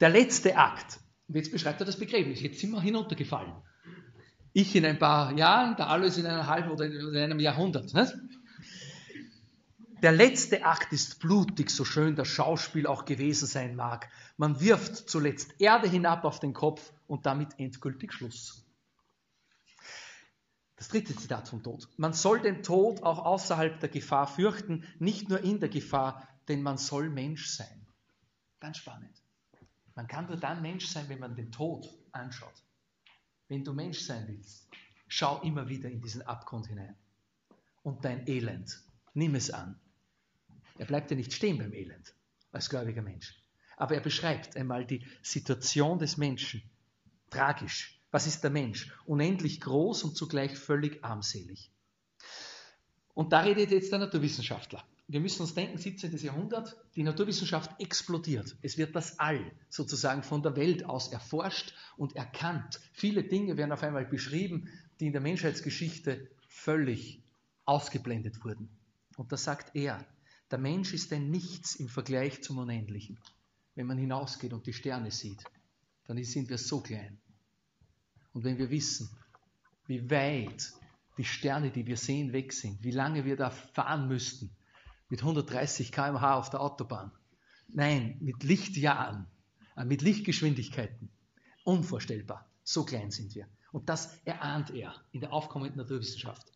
[0.00, 0.98] Der letzte Akt,
[1.28, 3.52] und jetzt beschreibt er das Begräbnis, jetzt sind wir hinuntergefallen.
[4.52, 7.94] Ich in ein paar Jahren, der Alois in einem halben oder in einem Jahrhundert.
[7.94, 8.16] Nicht?
[10.02, 14.08] Der letzte Akt ist blutig, so schön das Schauspiel auch gewesen sein mag.
[14.38, 18.59] Man wirft zuletzt Erde hinab auf den Kopf und damit endgültig Schluss.
[20.80, 21.86] Das dritte Zitat vom Tod.
[21.98, 26.62] Man soll den Tod auch außerhalb der Gefahr fürchten, nicht nur in der Gefahr, denn
[26.62, 27.86] man soll Mensch sein.
[28.60, 29.14] Ganz spannend.
[29.94, 32.64] Man kann nur dann Mensch sein, wenn man den Tod anschaut.
[33.48, 34.70] Wenn du Mensch sein willst,
[35.06, 36.96] schau immer wieder in diesen Abgrund hinein.
[37.82, 39.78] Und dein Elend, nimm es an.
[40.78, 42.14] Er bleibt ja nicht stehen beim Elend
[42.52, 43.38] als gläubiger Mensch.
[43.76, 46.62] Aber er beschreibt einmal die Situation des Menschen.
[47.28, 47.99] Tragisch.
[48.10, 48.92] Was ist der Mensch?
[49.06, 51.70] Unendlich groß und zugleich völlig armselig.
[53.14, 56.16] Und da redet jetzt der Naturwissenschaftler wir müssen uns denken, 17.
[56.18, 58.56] Jahrhundert, die Naturwissenschaft explodiert.
[58.62, 62.80] Es wird das All sozusagen von der Welt aus erforscht und erkannt.
[62.92, 64.68] Viele Dinge werden auf einmal beschrieben,
[65.00, 67.24] die in der Menschheitsgeschichte völlig
[67.64, 68.68] ausgeblendet wurden.
[69.16, 70.06] Und da sagt er,
[70.52, 73.18] der Mensch ist ein Nichts im Vergleich zum Unendlichen.
[73.74, 75.42] Wenn man hinausgeht und die Sterne sieht,
[76.04, 77.20] dann sind wir so klein.
[78.32, 79.10] Und wenn wir wissen,
[79.86, 80.72] wie weit
[81.18, 84.50] die Sterne, die wir sehen, weg sind, wie lange wir da fahren müssten,
[85.08, 87.12] mit 130 km/h auf der Autobahn.
[87.68, 89.26] Nein, mit Lichtjahren,
[89.76, 91.10] äh, mit Lichtgeschwindigkeiten.
[91.64, 92.48] Unvorstellbar.
[92.62, 93.48] So klein sind wir.
[93.72, 96.46] Und das erahnt er in der aufkommenden Naturwissenschaft.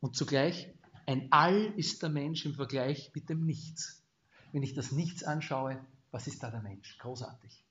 [0.00, 0.74] Und zugleich,
[1.06, 4.04] ein All ist der Mensch im Vergleich mit dem Nichts.
[4.52, 6.98] Wenn ich das Nichts anschaue, was ist da der Mensch?
[6.98, 7.64] Großartig.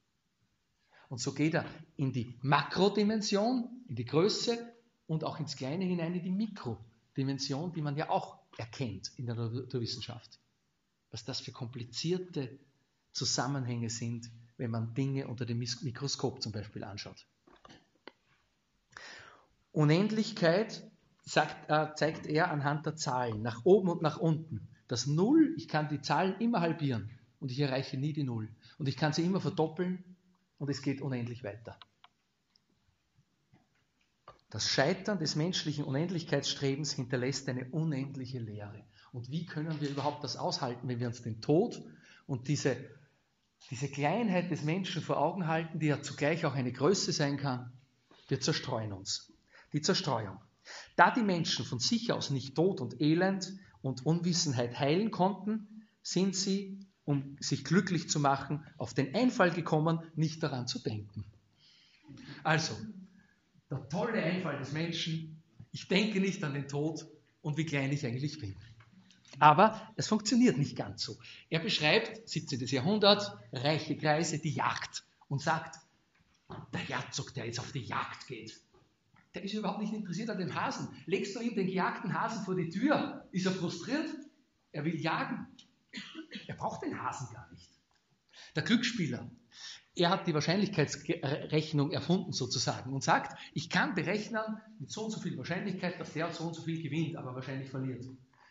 [1.12, 1.65] Und so geht er
[1.97, 4.58] in die Makrodimension, in die Größe
[5.08, 9.36] und auch ins Kleine hinein, in die Mikrodimension, die man ja auch erkennt in der
[9.36, 10.39] Naturwissenschaft.
[11.10, 12.58] Was das für komplizierte
[13.12, 17.28] Zusammenhänge sind, wenn man Dinge unter dem Mikroskop zum Beispiel anschaut.
[19.74, 20.89] Unendlichkeit
[21.24, 24.69] sagt, äh, zeigt er anhand der Zahlen, nach oben und nach unten.
[24.88, 27.10] Das Null, ich kann die Zahlen immer halbieren
[27.41, 28.47] und ich erreiche nie die Null.
[28.78, 30.11] Und ich kann sie immer verdoppeln
[30.62, 31.76] und es geht unendlich weiter.
[34.52, 38.86] Das Scheitern des menschlichen Unendlichkeitsstrebens hinterlässt eine unendliche Leere.
[39.12, 41.82] Und wie können wir überhaupt das aushalten, wenn wir uns den Tod
[42.28, 42.78] und diese,
[43.71, 47.74] diese Kleinheit des Menschen vor Augen halten, die ja zugleich auch eine Größe sein kann?
[48.28, 49.34] Wir zerstreuen uns.
[49.74, 50.39] Die Zerstreuung.
[50.95, 56.36] Da die Menschen von sich aus nicht Tod und Elend und Unwissenheit heilen konnten, sind
[56.36, 61.26] sie, um sich glücklich zu machen, auf den Einfall gekommen, nicht daran zu denken.
[62.43, 62.74] Also,
[63.69, 65.41] der tolle Einfall des Menschen,
[65.74, 67.06] ich denke nicht an den Tod
[67.41, 68.56] und wie klein ich eigentlich bin.
[69.39, 71.17] Aber es funktioniert nicht ganz so.
[71.50, 72.65] Er beschreibt 17.
[72.67, 75.80] Jahrhundert, reiche Kreise, die Jagd und sagt,
[76.74, 78.60] der Herzog, der jetzt auf die Jagd geht,
[79.34, 80.89] der ist überhaupt nicht interessiert an dem Hasen.
[81.06, 84.10] Legst du ihm den gejagten Hasen vor die Tür, ist er frustriert.
[84.74, 85.47] Er will jagen.
[86.48, 87.70] Er braucht den Hasen gar nicht.
[88.56, 89.30] Der Glücksspieler,
[89.96, 95.20] er hat die Wahrscheinlichkeitsrechnung erfunden sozusagen und sagt, ich kann berechnen mit so und so
[95.20, 98.06] viel Wahrscheinlichkeit, dass der so und so viel gewinnt, aber wahrscheinlich verliert.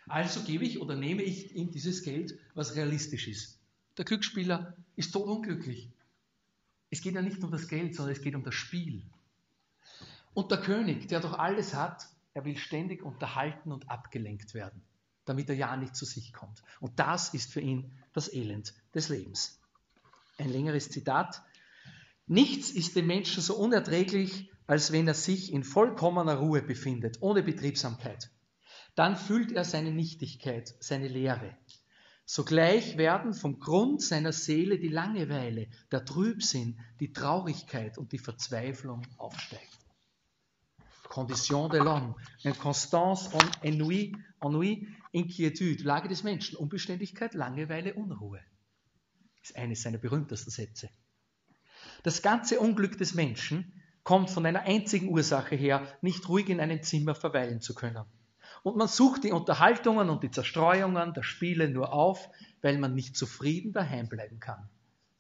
[0.07, 3.61] Also gebe ich oder nehme ich ihm dieses Geld, was realistisch ist.
[3.97, 5.88] Der Glücksspieler ist tot unglücklich.
[6.90, 9.03] Es geht ja nicht um das Geld, sondern es geht um das Spiel.
[10.35, 14.83] Und der König, der doch alles hat, er will ständig unterhalten und abgelenkt werden,
[15.31, 16.61] damit er ja nicht zu sich kommt.
[16.81, 19.61] Und das ist für ihn das Elend des Lebens.
[20.38, 21.40] Ein längeres Zitat.
[22.27, 27.45] Nichts ist dem Menschen so unerträglich, als wenn er sich in vollkommener Ruhe befindet, ohne
[27.45, 28.29] Betriebsamkeit.
[28.97, 31.57] Dann fühlt er seine Nichtigkeit, seine Leere.
[32.25, 39.03] Sogleich werden vom Grund seiner Seele die Langeweile, der Trübsinn, die Traurigkeit und die Verzweiflung
[39.16, 39.64] aufsteigen.
[41.09, 43.31] Condition de l'homme, Inconstance,
[43.62, 48.40] Ennui, Ennui, Inquietude, Lage des Menschen, Unbeständigkeit, Langeweile, Unruhe.
[49.40, 50.90] Das ist eines seiner berühmtesten Sätze.
[52.03, 56.83] Das ganze Unglück des Menschen kommt von einer einzigen Ursache her, nicht ruhig in einem
[56.83, 58.05] Zimmer verweilen zu können.
[58.62, 62.29] Und man sucht die Unterhaltungen und die Zerstreuungen der Spiele nur auf,
[62.62, 64.68] weil man nicht zufrieden daheim bleiben kann.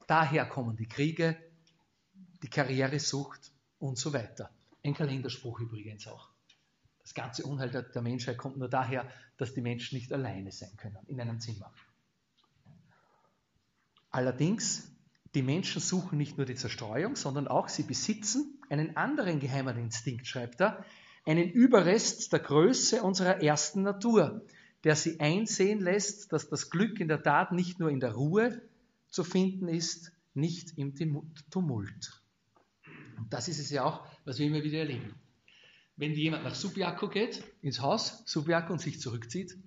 [0.06, 1.36] Daher kommen die Kriege,
[2.42, 4.50] die Karrieresucht und so weiter.
[4.84, 6.29] Ein Kalenderspruch übrigens auch.
[7.10, 9.04] Das ganze Unheil der Menschheit kommt nur daher,
[9.36, 11.74] dass die Menschen nicht alleine sein können in einem Zimmer.
[14.12, 14.92] Allerdings,
[15.34, 20.28] die Menschen suchen nicht nur die Zerstreuung, sondern auch sie besitzen einen anderen geheimen Instinkt,
[20.28, 20.84] schreibt er,
[21.26, 24.46] einen Überrest der Größe unserer ersten Natur,
[24.84, 28.62] der sie einsehen lässt, dass das Glück in der Tat nicht nur in der Ruhe
[29.08, 30.94] zu finden ist, nicht im
[31.50, 32.22] Tumult.
[33.16, 35.12] Und das ist es ja auch, was wir immer wieder erleben.
[36.00, 39.58] Wenn jemand nach Subiaco geht, ins Haus, Subiaco und sich zurückzieht,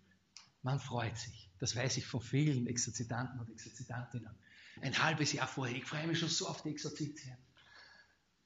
[0.64, 1.52] man freut sich.
[1.60, 4.34] Das weiß ich von vielen Exerzitanten und Exerzitantinnen.
[4.82, 7.38] Ein halbes Jahr vorher, ich freue mich schon so auf die Exerzitien.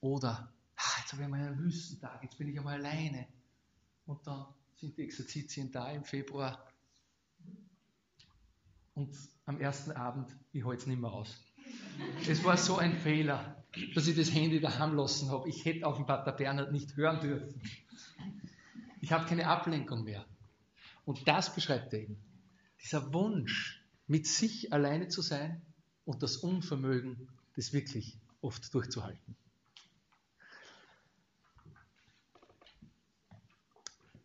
[0.00, 3.26] Oder, ach, jetzt habe ich mal einen Wüstentag, jetzt bin ich einmal alleine.
[4.04, 4.44] Und dann
[4.76, 6.70] sind die Exerzitien da im Februar.
[8.92, 11.42] Und am ersten Abend, ich halte es nicht mehr aus.
[12.28, 13.57] Es war so ein Fehler
[13.94, 15.48] dass ich das Handy daheim lassen habe.
[15.48, 17.60] Ich hätte auf den Pater Bernhard nicht hören dürfen.
[19.00, 20.24] Ich habe keine Ablenkung mehr.
[21.04, 22.18] Und das beschreibt er eben.
[22.82, 25.62] Dieser Wunsch, mit sich alleine zu sein
[26.04, 29.36] und das Unvermögen, das wirklich oft durchzuhalten.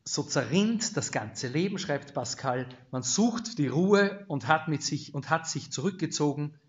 [0.05, 2.67] So zerrinnt das ganze Leben, schreibt Pascal.
[2.91, 6.59] Man sucht die Ruhe und hat mit sich und hat sich zurückgezogen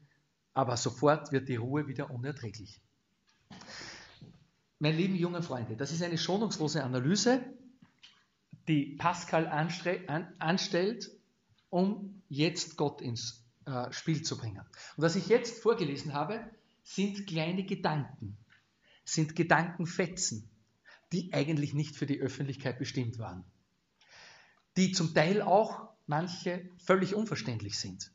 [0.54, 2.80] aber sofort wird die Ruhe wieder unerträglich.
[4.78, 7.44] Meine lieben jungen Freunde, das ist eine schonungslose Analyse,
[8.68, 11.10] die Pascal anstellt,
[11.70, 14.60] um jetzt Gott ins äh, Spiel zu bringen.
[14.96, 16.48] Und was ich jetzt vorgelesen habe,
[16.82, 18.36] sind kleine Gedanken,
[19.04, 20.48] sind Gedankenfetzen,
[21.12, 23.44] die eigentlich nicht für die Öffentlichkeit bestimmt waren,
[24.76, 28.13] die zum Teil auch manche völlig unverständlich sind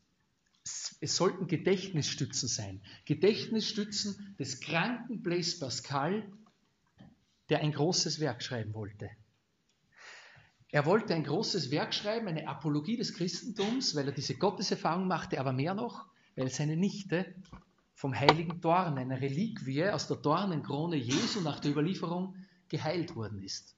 [1.02, 2.82] es sollten Gedächtnisstützen sein.
[3.06, 6.32] Gedächtnisstützen des kranken Blaise Pascal,
[7.50, 9.10] der ein großes Werk schreiben wollte.
[10.72, 15.40] Er wollte ein großes Werk schreiben, eine Apologie des Christentums, weil er diese Gotteserfahrung machte,
[15.40, 16.06] aber mehr noch,
[16.36, 17.34] weil seine Nichte
[17.96, 22.36] vom heiligen Dorn, einer Reliquie aus der Dornenkrone Jesu nach der Überlieferung,
[22.70, 23.76] geheilt worden ist.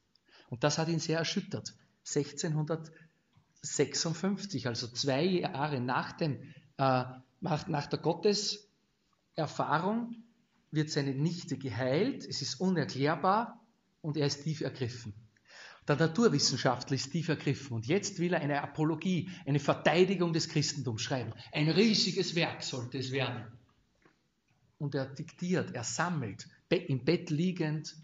[0.49, 1.73] Und das hat ihn sehr erschüttert.
[2.06, 6.43] 1656, also zwei Jahre nach dem
[6.81, 7.05] äh,
[7.41, 10.15] nach, nach der Gotteserfahrung
[10.71, 13.63] wird seine Nichte geheilt, es ist unerklärbar
[14.01, 15.13] und er ist tief ergriffen.
[15.87, 21.03] Der Naturwissenschaftler ist tief ergriffen und jetzt will er eine Apologie, eine Verteidigung des Christentums
[21.03, 21.33] schreiben.
[21.51, 23.45] Ein riesiges Werk sollte es werden.
[24.79, 27.95] Und er diktiert, er sammelt, im Bett liegend,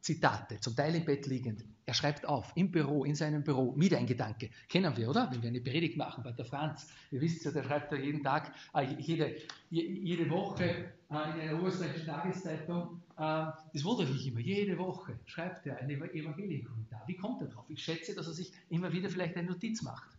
[0.00, 1.64] Zitate, zum Teil im Bett liegend.
[1.88, 4.50] Er schreibt auf, im Büro, in seinem Büro, wieder ein Gedanke.
[4.68, 5.30] Kennen wir, oder?
[5.32, 6.86] Wenn wir eine Predigt machen bei der Franz.
[7.10, 9.36] Ihr wisst ja, der schreibt ja jeden Tag, äh, jede,
[9.70, 13.00] jede Woche äh, in einer österreichischen Tageszeitung.
[13.16, 14.40] Äh, das wundert mich immer.
[14.40, 17.04] Jede Woche schreibt er einen Evangelienkommentar.
[17.06, 17.64] Wie kommt er drauf?
[17.70, 20.10] Ich schätze, dass er sich immer wieder vielleicht eine Notiz macht.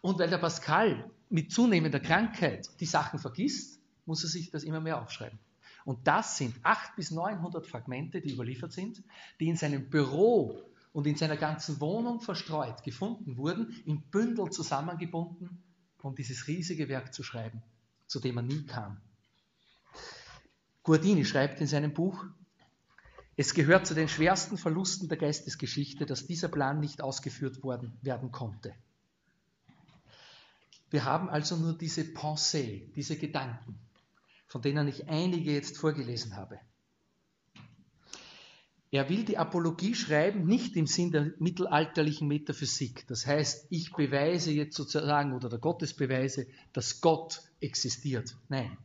[0.00, 4.80] Und weil der Pascal mit zunehmender Krankheit die Sachen vergisst, muss er sich das immer
[4.80, 5.38] mehr aufschreiben.
[5.84, 9.02] Und das sind 800 bis 900 Fragmente, die überliefert sind,
[9.40, 10.62] die in seinem Büro
[10.96, 15.62] und in seiner ganzen Wohnung verstreut gefunden wurden, im Bündel zusammengebunden,
[16.00, 17.62] um dieses riesige Werk zu schreiben,
[18.06, 18.98] zu dem er nie kam.
[20.84, 22.24] Guardini schreibt in seinem Buch,
[23.36, 28.32] es gehört zu den schwersten Verlusten der Geistesgeschichte, dass dieser Plan nicht ausgeführt worden, werden
[28.32, 28.74] konnte.
[30.88, 33.78] Wir haben also nur diese Pensée, diese Gedanken,
[34.46, 36.58] von denen ich einige jetzt vorgelesen habe.
[38.92, 43.06] Er will die Apologie schreiben, nicht im Sinn der mittelalterlichen Metaphysik.
[43.08, 48.36] Das heißt, ich beweise jetzt sozusagen, oder der Gottesbeweise, dass Gott existiert.
[48.48, 48.76] Nein.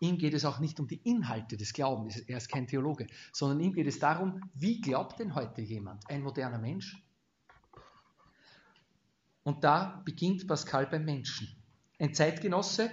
[0.00, 3.58] ihm geht es auch nicht um die Inhalte des Glaubens, er ist kein Theologe, sondern
[3.60, 7.02] ihm geht es darum, wie glaubt denn heute jemand, ein moderner Mensch?
[9.42, 11.48] Und da beginnt Pascal beim Menschen.
[11.98, 12.90] Ein Zeitgenosse,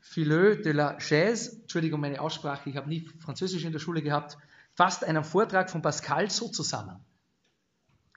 [0.00, 4.38] Phileux de la Chaise, Entschuldigung meine Aussprache, ich habe nie Französisch in der Schule gehabt,
[4.76, 7.00] fasst einen Vortrag von Pascal so zusammen.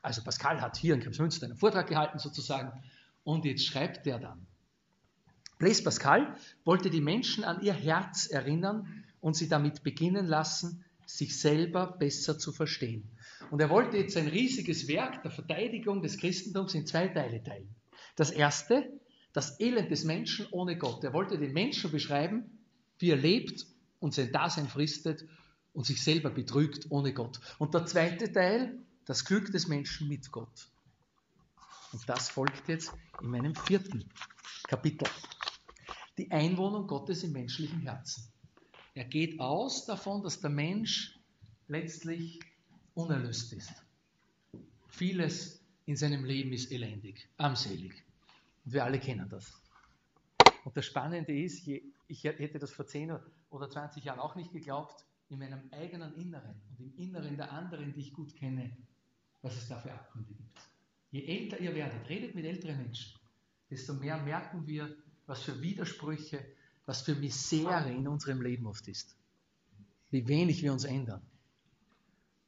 [0.02, 2.84] Also Pascal hat hier in Kremsmünster einen Vortrag gehalten sozusagen
[3.24, 4.46] und jetzt schreibt er dann.
[5.58, 11.40] Blaise Pascal wollte die Menschen an ihr Herz erinnern und sie damit beginnen lassen, sich
[11.40, 13.10] selber besser zu verstehen.
[13.52, 17.76] Und er wollte jetzt ein riesiges Werk der Verteidigung des Christentums in zwei Teile teilen.
[18.16, 18.90] Das erste,
[19.34, 21.04] das Elend des Menschen ohne Gott.
[21.04, 22.60] Er wollte den Menschen beschreiben,
[23.00, 23.66] wie er lebt
[24.00, 25.26] und sein Dasein fristet
[25.74, 27.40] und sich selber betrügt ohne Gott.
[27.58, 30.70] Und der zweite Teil, das Glück des Menschen mit Gott.
[31.92, 34.10] Und das folgt jetzt in meinem vierten
[34.68, 35.08] Kapitel.
[36.18, 38.32] Die Einwohnung Gottes im menschlichen Herzen.
[38.94, 41.18] Er geht aus davon, dass der Mensch
[41.68, 42.40] letztlich
[42.94, 43.72] unerlöst ist.
[44.90, 48.04] Vieles in seinem Leben ist elendig, armselig.
[48.66, 49.54] Und wir alle kennen das.
[50.66, 53.18] Und das Spannende ist, ich hätte das vor 10
[53.50, 57.94] oder 20 Jahren auch nicht geglaubt, in meinem eigenen Inneren und im Inneren der anderen,
[57.94, 58.76] die ich gut kenne,
[59.42, 60.60] was es da für Abgründe gibt.
[61.12, 63.20] Je älter ihr werdet, redet mit älteren Menschen,
[63.70, 66.44] desto mehr merken wir, was für Widersprüche,
[66.86, 69.16] was für Misere in unserem Leben oft ist.
[70.10, 71.22] Wie wenig wir uns ändern.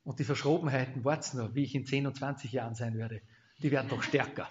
[0.03, 3.21] Und die Verschrobenheiten, wart's nur, wie ich in 10 und 20 Jahren sein werde,
[3.61, 4.49] die werden doch stärker.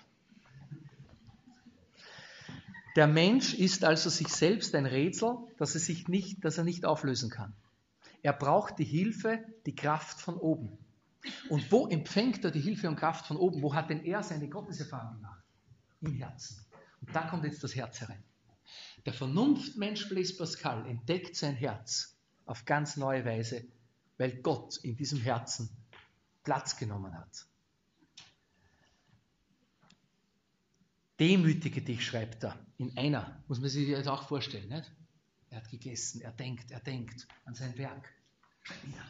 [2.95, 6.85] Der Mensch ist also sich selbst ein Rätsel, das er, sich nicht, das er nicht
[6.85, 7.53] auflösen kann.
[8.23, 10.79] Er braucht die Hilfe, die Kraft von oben.
[11.49, 13.63] Und wo empfängt er die Hilfe und Kraft von oben?
[13.63, 15.43] Wo hat denn er seine Gotteserfahrung gemacht?
[16.01, 16.65] Im Herzen.
[17.01, 18.23] Und da kommt jetzt das Herz herein.
[19.07, 22.17] Der Vernunftmensch Blaise Pascal entdeckt sein Herz
[22.47, 23.65] auf ganz neue Weise,
[24.19, 25.71] weil Gott in diesem Herzen
[26.43, 27.47] Platz genommen hat.
[31.19, 34.91] Demütige dich, schreibt er, in einer, muss man sich jetzt auch vorstellen, nicht?
[35.51, 38.09] Er hat gegessen, er denkt, er denkt an sein Werk.
[38.63, 39.07] Schreib nieder.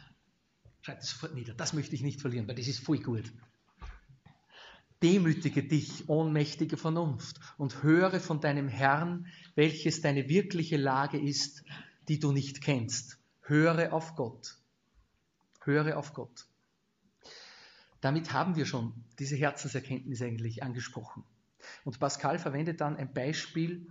[0.81, 1.53] Schreib das sofort nieder.
[1.53, 3.31] Das möchte ich nicht verlieren, weil das ist voll gut.
[5.03, 11.63] Demütige dich, ohnmächtige Vernunft, und höre von deinem Herrn, welches deine wirkliche Lage ist,
[12.07, 13.19] die du nicht kennst.
[13.41, 14.57] Höre auf Gott.
[15.63, 16.47] Höre auf Gott.
[17.99, 21.23] Damit haben wir schon diese Herzenserkenntnis eigentlich angesprochen.
[21.83, 23.87] Und Pascal verwendet dann ein Beispiel,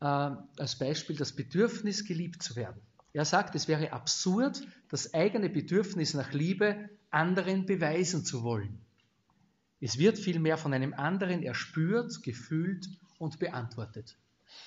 [0.00, 2.80] äh, als Beispiel das Bedürfnis, geliebt zu werden.
[3.12, 8.80] Er sagt, es wäre absurd, das eigene Bedürfnis nach Liebe anderen beweisen zu wollen.
[9.80, 12.88] Es wird vielmehr von einem anderen erspürt, gefühlt
[13.18, 14.16] und beantwortet.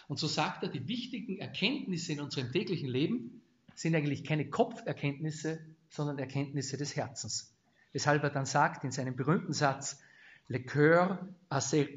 [0.08, 3.42] Und so sagt er, die wichtigen Erkenntnisse in unserem täglichen Leben
[3.76, 5.60] sind eigentlich keine Kopferkenntnisse,
[5.90, 7.54] sondern Erkenntnisse des Herzens.
[7.94, 10.00] Weshalb er dann sagt in seinem berühmten Satz,
[10.48, 11.88] Le cœur a ses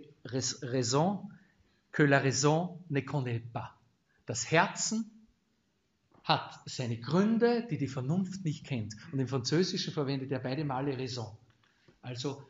[0.62, 1.28] raisons
[1.95, 3.80] que la raison ne connaît pas.
[4.26, 5.09] Das Herzen
[6.24, 8.97] hat seine Gründe, die die Vernunft nicht kennt.
[9.12, 11.38] Und im Französischen verwendet er beide Male Raison.
[12.03, 12.42] Also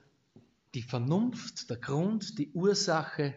[0.72, 3.34] die Vernunft, der Grund, die Ursache.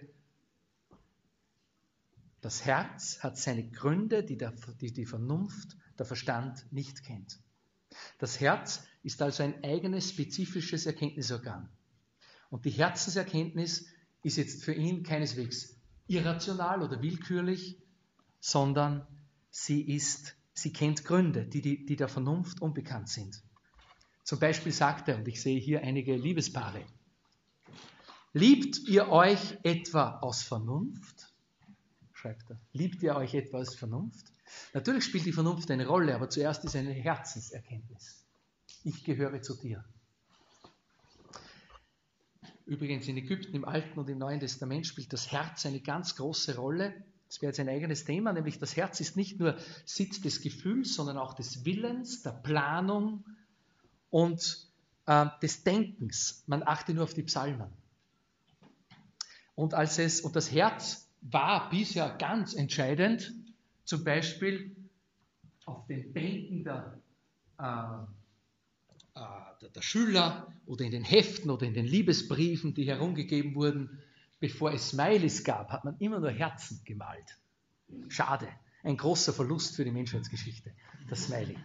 [2.39, 7.37] Das Herz hat seine Gründe, die, der, die die Vernunft, der Verstand nicht kennt.
[8.17, 11.67] Das Herz ist also ein eigenes spezifisches Erkenntnisorgan.
[12.49, 13.87] Und die Herzenserkenntnis
[14.23, 15.76] ist jetzt für ihn keineswegs
[16.07, 17.77] irrational oder willkürlich,
[18.39, 19.05] sondern
[19.49, 23.43] sie ist, sie kennt Gründe, die, die, die der Vernunft unbekannt sind.
[24.23, 26.83] Zum Beispiel sagt er, und ich sehe hier einige Liebespaare,
[28.33, 31.33] liebt ihr euch etwa aus Vernunft?
[32.13, 32.59] Schreibt er.
[32.73, 34.25] Liebt ihr euch etwa aus Vernunft?
[34.73, 38.25] Natürlich spielt die Vernunft eine Rolle, aber zuerst ist eine Herzenserkenntnis.
[38.83, 39.83] Ich gehöre zu dir.
[42.67, 46.57] Übrigens in Ägypten im Alten und im Neuen Testament spielt das Herz eine ganz große
[46.57, 46.93] Rolle.
[47.29, 50.93] Das wäre jetzt ein eigenes Thema, nämlich das Herz ist nicht nur Sitz des Gefühls,
[50.93, 53.23] sondern auch des Willens, der Planung
[54.09, 54.67] und
[55.05, 56.43] äh, des Denkens.
[56.45, 57.69] Man achte nur auf die Psalmen.
[59.55, 63.33] Und, als es, und das Herz war bisher ganz entscheidend,
[63.85, 64.75] zum Beispiel
[65.65, 66.99] auf den Bänken der
[67.59, 68.16] äh,
[69.17, 73.99] äh, der Schüler oder in den Heften oder in den Liebesbriefen, die herumgegeben wurden,
[74.39, 77.37] bevor es Smileys gab, hat man immer nur Herzen gemalt.
[78.09, 78.47] Schade,
[78.83, 80.71] ein großer Verlust für die Menschheitsgeschichte,
[81.09, 81.57] das Smiley.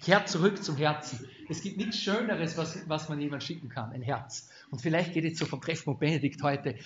[0.00, 1.26] Kehrt zurück zum Herzen.
[1.48, 4.48] Es gibt nichts Schöneres, was, was man jemand schicken kann, ein Herz.
[4.70, 6.76] Und vielleicht geht jetzt so vom Treffpunkt Benedikt heute,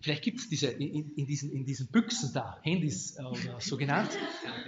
[0.00, 3.76] vielleicht gibt es diese, in, in, diesen, in diesen Büchsen da, Handys äh, oder so
[3.76, 4.10] genannt,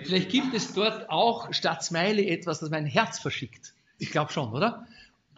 [0.02, 3.74] vielleicht gibt es dort auch statt Smiley etwas, das mein Herz verschickt.
[3.98, 4.86] Ich glaube schon, oder?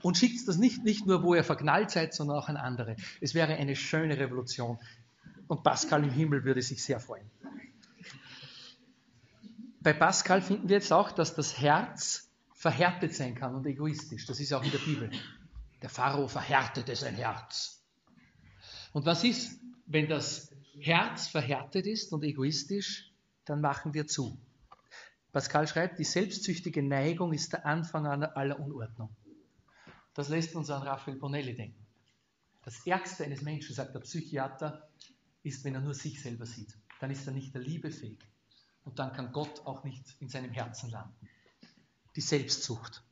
[0.03, 2.97] Und schickt das nicht, nicht nur, wo ihr verknallt seid, sondern auch an andere.
[3.21, 4.79] Es wäre eine schöne Revolution.
[5.49, 7.29] Und Pascal im Himmel würde sich sehr freuen.
[9.81, 14.27] Bei Pascal finden wir jetzt auch, dass das Herz verhärtet sein kann und egoistisch.
[14.27, 15.11] Das ist auch in der Bibel.
[15.81, 17.81] Der Pharao verhärtete sein Herz.
[18.93, 23.13] Und was ist, wenn das Herz verhärtet ist und egoistisch?
[23.45, 24.39] Dann machen wir zu.
[25.33, 29.15] Pascal schreibt, die selbstsüchtige Neigung ist der Anfang aller Unordnung.
[30.15, 31.87] Das lässt uns an Raphael Bonelli denken.
[32.65, 34.89] Das Ärgste eines Menschen, sagt der Psychiater,
[35.43, 36.77] ist, wenn er nur sich selber sieht.
[37.01, 38.19] Dann ist er nicht der Liebe fähig.
[38.85, 41.29] Und dann kann Gott auch nicht in seinem Herzen landen.
[42.17, 43.03] Die Selbstsucht.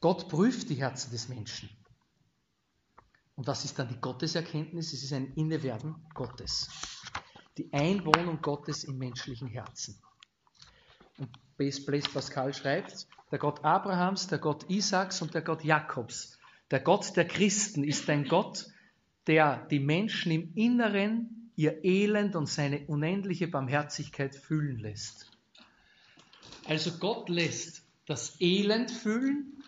[0.00, 1.68] Gott prüft die Herzen des Menschen.
[3.34, 4.92] Und was ist dann die Gotteserkenntnis?
[4.92, 6.68] Es ist ein Innewerden Gottes.
[7.56, 10.00] Die Einwohnung Gottes im menschlichen Herzen.
[11.18, 16.38] Und Blaise Pascal schreibt, der Gott Abrahams, der Gott Isaaks und der Gott Jakobs.
[16.70, 18.66] Der Gott der Christen ist ein Gott,
[19.26, 25.30] der die Menschen im Inneren ihr Elend und seine unendliche Barmherzigkeit fühlen lässt.
[26.66, 29.62] Also Gott lässt das Elend fühlen,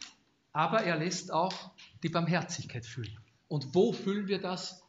[0.53, 1.73] aber er lässt auch
[2.03, 3.19] die Barmherzigkeit fühlen.
[3.49, 4.83] Und wo fühlen wir das?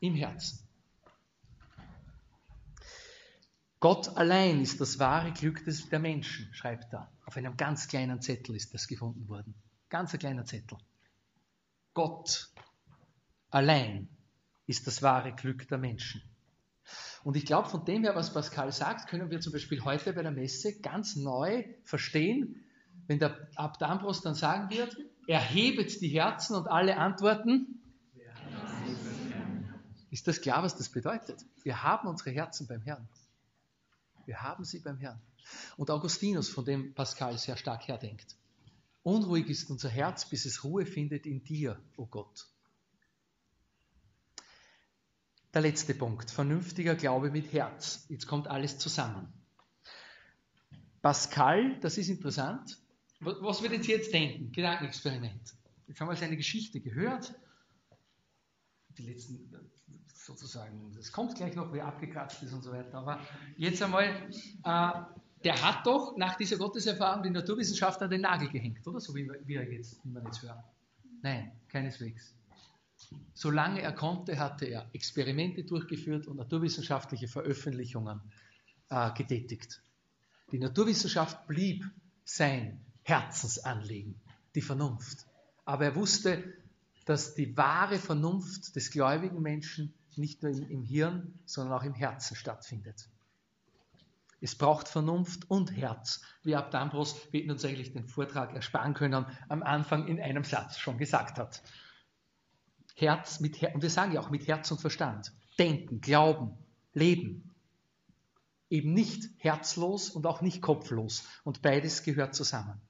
[0.00, 0.63] Im Herzen.
[3.84, 7.12] Gott allein ist das wahre Glück des, der Menschen, schreibt er.
[7.26, 9.54] Auf einem ganz kleinen Zettel ist das gefunden worden.
[9.90, 10.78] Ganz ein kleiner Zettel.
[11.92, 12.50] Gott
[13.50, 14.08] allein
[14.66, 16.22] ist das wahre Glück der Menschen.
[17.24, 20.22] Und ich glaube, von dem her, was Pascal sagt, können wir zum Beispiel heute bei
[20.22, 22.64] der Messe ganz neu verstehen,
[23.06, 27.82] wenn der Abt Ambros dann sagen wird, erhebet die Herzen und alle antworten.
[30.10, 31.44] Ist das klar, was das bedeutet?
[31.64, 33.06] Wir haben unsere Herzen beim Herrn.
[34.26, 35.20] Wir haben sie beim Herrn.
[35.76, 38.36] Und Augustinus, von dem Pascal sehr stark herdenkt.
[39.02, 42.46] Unruhig ist unser Herz, bis es Ruhe findet in dir, o oh Gott.
[45.52, 48.06] Der letzte Punkt, vernünftiger Glaube mit Herz.
[48.08, 49.32] Jetzt kommt alles zusammen.
[51.02, 52.78] Pascal, das ist interessant.
[53.20, 54.50] Was würdet ihr jetzt denken?
[54.52, 55.54] Gedankenexperiment.
[55.86, 57.34] Jetzt haben wir seine Geschichte gehört.
[58.98, 59.50] Die letzten
[60.24, 62.98] sozusagen, das kommt gleich noch, wie abgekratzt ist und so weiter.
[62.98, 63.20] Aber
[63.56, 64.90] jetzt einmal, äh,
[65.44, 69.00] der hat doch nach dieser Gotteserfahrung die Naturwissenschaft an den Nagel gehängt, oder?
[69.00, 70.64] So wie, er jetzt, wie man jetzt hört.
[71.22, 72.34] Nein, keineswegs.
[73.34, 78.20] Solange er konnte, hatte er Experimente durchgeführt und naturwissenschaftliche Veröffentlichungen
[78.88, 79.82] äh, getätigt.
[80.52, 81.84] Die Naturwissenschaft blieb
[82.24, 84.20] sein Herzensanliegen,
[84.54, 85.26] die Vernunft.
[85.66, 86.42] Aber er wusste,
[87.04, 92.36] dass die wahre Vernunft des gläubigen Menschen nicht nur im, Hirn, sondern auch im Herzen
[92.36, 93.08] stattfindet.
[94.40, 99.26] Es braucht Vernunft und Herz, wie Abt Ambros, wir uns eigentlich den Vortrag ersparen können,
[99.48, 101.62] am Anfang in einem Satz schon gesagt hat.
[102.94, 105.32] Herz mit Her und wir sagen ja auch mit Herz und Verstand.
[105.58, 106.56] Denken, glauben,
[106.92, 107.54] leben.
[108.70, 111.24] Eben nicht herzlos und auch nicht kopflos.
[111.42, 112.80] Und beides gehört zusammen.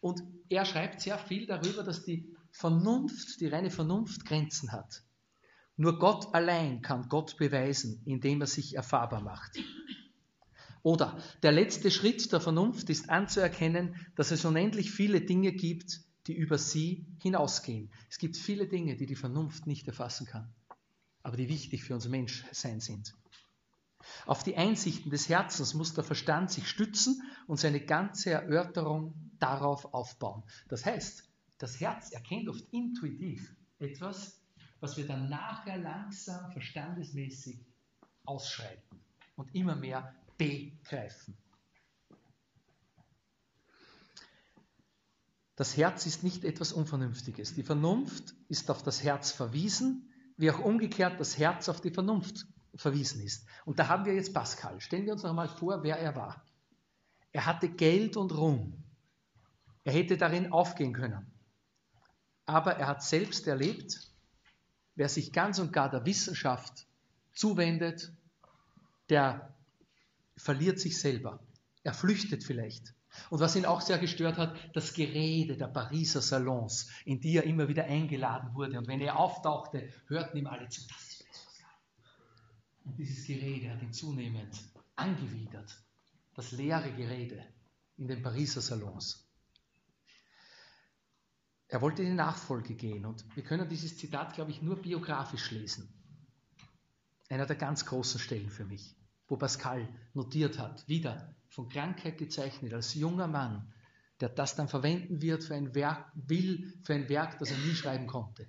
[0.00, 5.02] Und er schreibt sehr viel darüber, dass die Vernunft, die reine Vernunft Grenzen hat.
[5.76, 9.58] Nur Gott allein kann Gott beweisen, indem er sich erfahrbar macht.
[10.82, 16.34] Oder der letzte Schritt der Vernunft ist anzuerkennen, dass es unendlich viele Dinge gibt, die
[16.36, 17.90] über sie hinausgehen.
[18.10, 20.52] Es gibt viele Dinge, die die Vernunft nicht erfassen kann,
[21.22, 23.14] aber die wichtig für unser Menschsein sind.
[24.26, 29.94] Auf die Einsichten des Herzens muss der Verstand sich stützen und seine ganze Erörterung darauf
[29.94, 30.42] aufbauen.
[30.68, 31.24] Das heißt,
[31.62, 34.42] das Herz erkennt oft intuitiv etwas,
[34.80, 37.64] was wir dann nachher langsam verstandesmäßig
[38.24, 39.00] ausschreiten
[39.36, 41.38] und immer mehr begreifen.
[45.54, 47.54] Das Herz ist nicht etwas Unvernünftiges.
[47.54, 52.44] Die Vernunft ist auf das Herz verwiesen, wie auch umgekehrt das Herz auf die Vernunft
[52.74, 53.46] verwiesen ist.
[53.64, 54.80] Und da haben wir jetzt Pascal.
[54.80, 56.44] Stellen wir uns noch einmal vor, wer er war.
[57.30, 58.82] Er hatte Geld und Ruhm.
[59.84, 61.31] Er hätte darin aufgehen können.
[62.46, 64.10] Aber er hat selbst erlebt,
[64.94, 66.86] wer sich ganz und gar der Wissenschaft
[67.32, 68.12] zuwendet,
[69.08, 69.54] der
[70.36, 71.40] verliert sich selber.
[71.82, 72.94] Er flüchtet vielleicht.
[73.30, 77.44] Und was ihn auch sehr gestört hat, das Gerede der Pariser Salons, in die er
[77.44, 78.78] immer wieder eingeladen wurde.
[78.78, 80.80] Und wenn er auftauchte, hörten ihm alle zu.
[80.88, 81.24] Das ist
[82.84, 84.58] Und dieses Gerede hat ihn zunehmend
[84.96, 85.76] angewidert.
[86.34, 87.44] Das leere Gerede
[87.98, 89.28] in den Pariser Salons.
[91.72, 95.50] Er wollte in die Nachfolge gehen und wir können dieses Zitat, glaube ich, nur biografisch
[95.52, 95.88] lesen.
[97.30, 98.94] einer der ganz großen Stellen für mich,
[99.26, 103.72] wo Pascal notiert hat, wieder von Krankheit gezeichnet, als junger Mann,
[104.20, 107.74] der das dann verwenden wird für ein Werk, will für ein Werk, das er nie
[107.74, 108.46] schreiben konnte.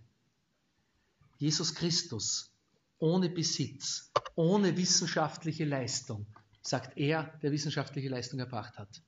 [1.38, 2.52] Jesus Christus,
[3.00, 6.26] ohne Besitz, ohne wissenschaftliche Leistung,
[6.62, 9.02] sagt er, der wissenschaftliche Leistung erbracht hat.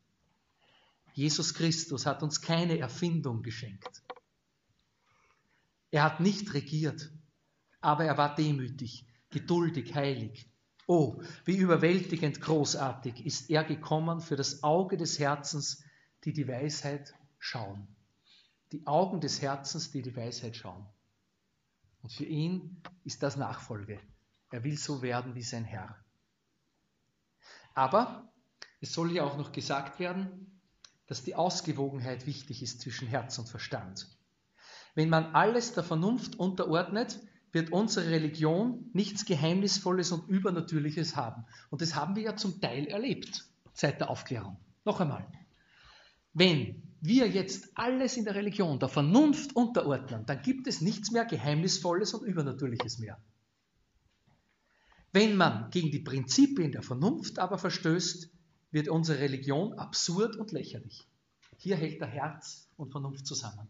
[1.16, 4.05] Jesus Christus hat uns keine Erfindung geschenkt.
[5.96, 7.10] Er hat nicht regiert,
[7.80, 10.52] aber er war demütig, geduldig, heilig.
[10.88, 15.86] Oh, wie überwältigend großartig ist er gekommen für das Auge des Herzens,
[16.26, 17.88] die die Weisheit schauen.
[18.74, 20.86] Die Augen des Herzens, die die Weisheit schauen.
[22.02, 24.02] Und für ihn ist das Nachfolge.
[24.52, 25.96] Er will so werden wie sein Herr.
[27.74, 28.34] Aber
[28.82, 30.60] es soll ja auch noch gesagt werden,
[31.08, 34.10] dass die Ausgewogenheit wichtig ist zwischen Herz und Verstand.
[34.96, 37.20] Wenn man alles der Vernunft unterordnet,
[37.52, 41.46] wird unsere Religion nichts Geheimnisvolles und Übernatürliches haben.
[41.70, 44.58] Und das haben wir ja zum Teil erlebt seit der Aufklärung.
[44.86, 45.28] Noch einmal.
[46.34, 51.26] Wenn wir jetzt alles in der Religion der Vernunft unterordnen, dann gibt es nichts mehr
[51.26, 53.18] Geheimnisvolles und Übernatürliches mehr.
[55.12, 58.30] Wenn man gegen die Prinzipien der Vernunft aber verstößt,
[58.72, 61.08] wird unsere Religion absurd und lächerlich.
[61.58, 63.70] Hier hält der Herz und Vernunft zusammen.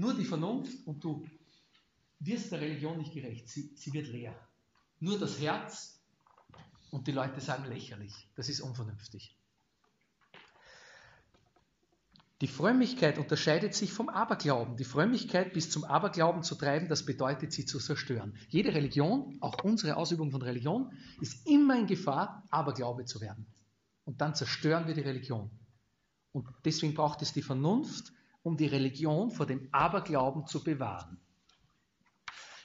[0.00, 1.26] Nur die Vernunft und du
[2.20, 4.34] wirst der Religion nicht gerecht, sie, sie wird leer.
[4.98, 6.00] Nur das Herz
[6.90, 9.36] und die Leute sagen lächerlich, das ist unvernünftig.
[12.40, 14.78] Die Frömmigkeit unterscheidet sich vom Aberglauben.
[14.78, 18.34] Die Frömmigkeit bis zum Aberglauben zu treiben, das bedeutet, sie zu zerstören.
[18.48, 20.90] Jede Religion, auch unsere Ausübung von Religion,
[21.20, 23.46] ist immer in Gefahr, Aberglaube zu werden.
[24.04, 25.50] Und dann zerstören wir die Religion.
[26.32, 31.18] Und deswegen braucht es die Vernunft, um die Religion vor dem Aberglauben zu bewahren.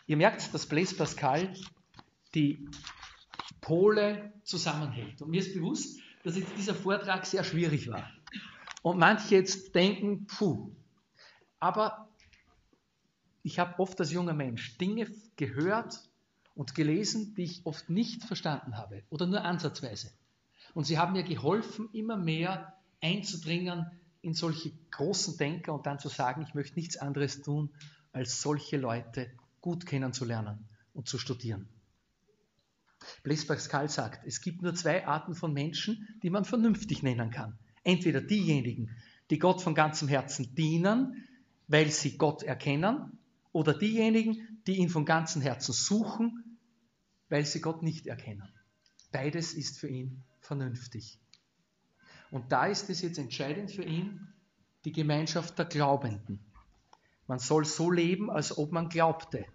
[0.08, 1.54] Ihr merkt, dass Blaise Pascal
[2.34, 2.70] die
[3.62, 5.22] Pole zusammenhält.
[5.22, 8.12] Und mir ist bewusst, dass jetzt dieser Vortrag sehr schwierig war.
[8.84, 10.72] Und manche jetzt denken, puh.
[11.60, 12.10] Aber
[13.42, 16.00] ich habe oft als junger Mensch Dinge gehört
[16.54, 20.12] und gelesen, die ich oft nicht verstanden habe oder nur ansatzweise.
[20.74, 23.92] Und sie haben mir geholfen, immer mehr einzudringen
[24.26, 27.70] in solche großen Denker und dann zu sagen, ich möchte nichts anderes tun,
[28.12, 29.30] als solche Leute
[29.62, 31.70] gut kennenzulernen und zu studieren.
[33.22, 37.60] Blaise Pascal sagt, es gibt nur zwei Arten von Menschen, die man vernünftig nennen kann.
[37.84, 38.90] Entweder diejenigen,
[39.30, 41.24] die Gott von ganzem Herzen dienen,
[41.68, 43.20] weil sie Gott erkennen,
[43.52, 46.58] oder diejenigen, die ihn von ganzem Herzen suchen,
[47.30, 48.50] weil sie Gott nicht erkennen.
[49.12, 51.20] Beides ist für ihn vernünftig.
[52.36, 54.28] Und da ist es jetzt entscheidend für ihn,
[54.84, 56.40] die Gemeinschaft der Glaubenden.
[57.28, 59.46] Man soll so leben, als ob man glaubte.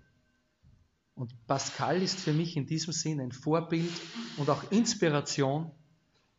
[1.14, 3.92] Und Pascal ist für mich in diesem Sinn ein Vorbild
[4.38, 5.70] und auch Inspiration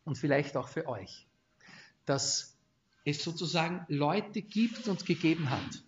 [0.04, 1.26] und vielleicht auch für euch
[2.04, 2.56] dass
[3.04, 5.82] es sozusagen Leute gibt und gegeben hat,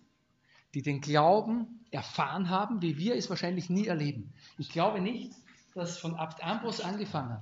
[0.73, 4.33] die den Glauben erfahren haben, wie wir es wahrscheinlich nie erleben.
[4.57, 5.33] Ich glaube nicht,
[5.73, 7.41] dass von Abt Ambros angefangen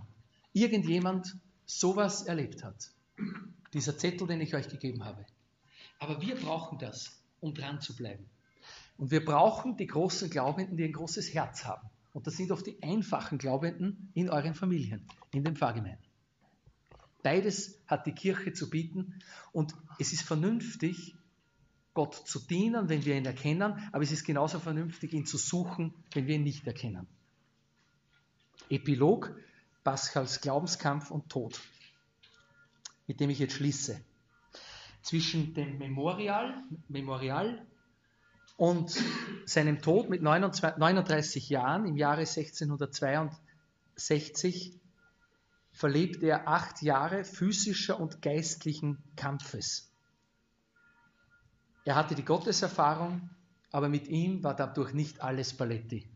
[0.53, 1.35] irgendjemand
[1.65, 2.91] sowas erlebt hat.
[3.73, 5.25] Dieser Zettel, den ich euch gegeben habe.
[5.99, 8.25] Aber wir brauchen das, um dran zu bleiben.
[8.97, 11.89] Und wir brauchen die großen Glaubenden, die ein großes Herz haben.
[12.13, 16.05] Und das sind oft die einfachen Glaubenden in euren Familien, in den Pfarrgemeinden.
[17.23, 19.19] Beides hat die Kirche zu bieten
[19.51, 21.15] und es ist vernünftig,
[21.93, 25.93] Gott zu dienen, wenn wir ihn erkennen, aber es ist genauso vernünftig, ihn zu suchen,
[26.13, 27.07] wenn wir ihn nicht erkennen.
[28.69, 29.35] Epilog,
[29.83, 31.59] Pascals Glaubenskampf und Tod,
[33.07, 33.99] mit dem ich jetzt schließe.
[35.01, 37.67] Zwischen dem Memorial, Memorial
[38.57, 38.97] und
[39.45, 44.79] seinem Tod mit 39 Jahren im Jahre 1662
[45.73, 49.91] verlebte er acht Jahre physischer und geistlichen Kampfes.
[51.83, 53.29] Er hatte die Gotteserfahrung,
[53.71, 56.07] aber mit ihm war dadurch nicht alles Paletti,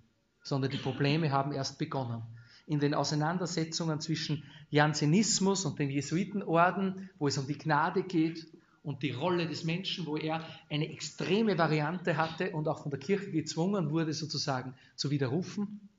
[0.43, 2.23] sondern die Probleme haben erst begonnen.
[2.67, 8.45] In den Auseinandersetzungen zwischen Jansenismus und dem Jesuitenorden, wo es um die Gnade geht
[8.83, 12.99] und die Rolle des Menschen, wo er eine extreme Variante hatte und auch von der
[12.99, 15.89] Kirche gezwungen wurde, sozusagen zu widerrufen,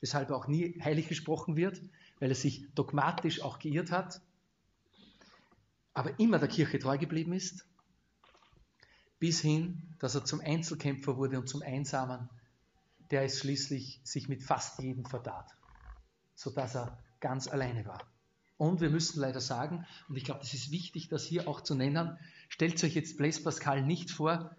[0.00, 1.80] weshalb er auch nie heilig gesprochen wird,
[2.20, 4.20] weil er sich dogmatisch auch geirrt hat,
[5.94, 7.66] aber immer der Kirche treu geblieben ist,
[9.18, 12.28] bis hin, dass er zum Einzelkämpfer wurde und zum Einsamen,
[13.10, 15.56] der es schließlich sich mit fast jedem vertat,
[16.38, 18.00] sodass er ganz alleine war.
[18.58, 21.74] Und wir müssen leider sagen, und ich glaube, das ist wichtig, das hier auch zu
[21.74, 22.16] nennen,
[22.48, 24.54] stellt euch jetzt Blaise Pascal nicht vor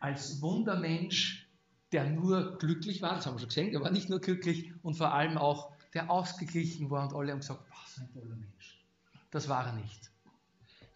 [0.00, 1.46] als Wundermensch,
[1.92, 4.94] der nur glücklich war, das haben wir schon gesehen, der war nicht nur glücklich und
[4.94, 8.82] vor allem auch der ausgeglichen war und alle haben gesagt, was ein toller Mensch.
[9.30, 10.10] Das war er nicht.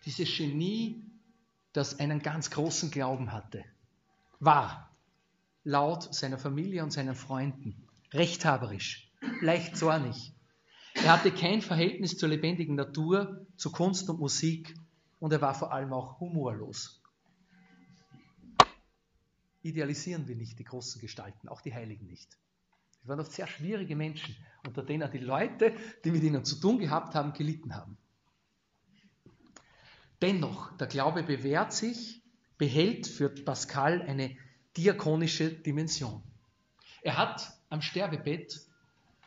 [0.07, 1.05] Dieses Genie,
[1.75, 3.63] das einen ganz großen Glauben hatte,
[4.41, 4.91] war
[5.65, 9.06] laut seiner Familie und seinen Freunden rechthaberisch,
[9.41, 10.33] leicht zornig.
[10.95, 14.75] Er hatte kein Verhältnis zur lebendigen Natur, zu Kunst und Musik
[15.19, 17.03] und er war vor allem auch humorlos.
[19.63, 22.39] Idealisieren wir nicht die großen Gestalten, auch die Heiligen nicht.
[23.03, 24.37] Sie waren oft sehr schwierige Menschen,
[24.67, 27.99] unter denen die Leute, die mit ihnen zu tun gehabt haben, gelitten haben.
[30.23, 32.23] Dennoch, der Glaube bewährt sich,
[32.59, 34.37] behält für Pascal eine
[34.77, 36.23] diakonische Dimension.
[37.03, 38.61] Er hat am Sterbebett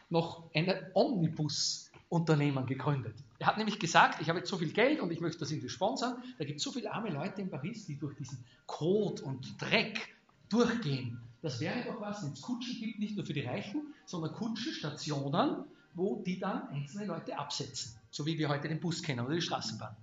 [0.09, 3.15] noch ein Omnibus-Unternehmen gegründet.
[3.39, 5.69] Er hat nämlich gesagt, ich habe jetzt so viel Geld und ich möchte das irgendwie
[5.69, 6.21] sponsern.
[6.37, 10.15] Da gibt es so viele arme Leute in Paris, die durch diesen Kot und Dreck
[10.49, 11.21] durchgehen.
[11.41, 15.63] Das wäre doch was, wenn es Kutschen gibt, nicht nur für die Reichen, sondern Kutschenstationen,
[15.93, 17.95] wo die dann einzelne Leute absetzen.
[18.11, 19.95] So wie wir heute den Bus kennen oder die Straßenbahn.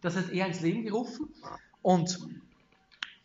[0.00, 1.28] Das hat er ins Leben gerufen
[1.82, 2.18] und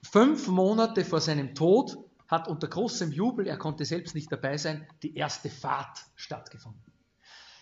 [0.04, 1.98] fünf Monate vor seinem Tod
[2.28, 6.82] hat unter großem Jubel, er konnte selbst nicht dabei sein, die erste Fahrt stattgefunden.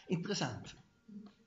[0.08, 0.76] Interessant.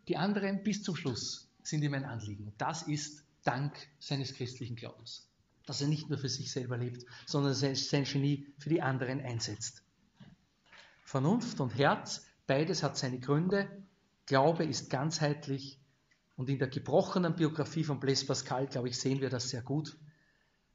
[0.09, 2.47] Die anderen bis zum Schluss sind ihm ein Anliegen.
[2.47, 5.29] Und das ist Dank seines christlichen Glaubens.
[5.67, 9.83] Dass er nicht nur für sich selber lebt, sondern sein Genie für die anderen einsetzt.
[11.05, 13.69] Vernunft und Herz, beides hat seine Gründe.
[14.27, 15.79] Glaube ist ganzheitlich.
[16.37, 19.97] Und in der gebrochenen Biografie von Blaise Pascal, glaube ich, sehen wir das sehr gut.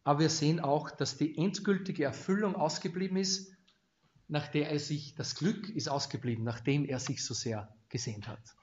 [0.04, 3.54] Aber wir sehen auch, dass die endgültige Erfüllung ausgeblieben ist,
[4.28, 8.56] nach der er sich, das Glück ist ausgeblieben, nachdem er sich so sehr gesehnt hat.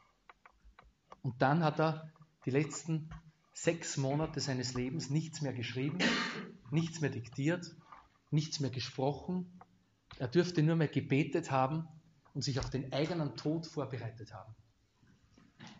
[1.23, 2.13] Und dann hat er
[2.45, 3.11] die letzten
[3.53, 5.99] sechs Monate seines Lebens nichts mehr geschrieben,
[6.71, 7.75] nichts mehr diktiert,
[8.31, 9.61] nichts mehr gesprochen.
[10.19, 11.87] Er dürfte nur mehr gebetet haben
[12.35, 14.55] und sich auf den eigenen Tod vorbereitet haben.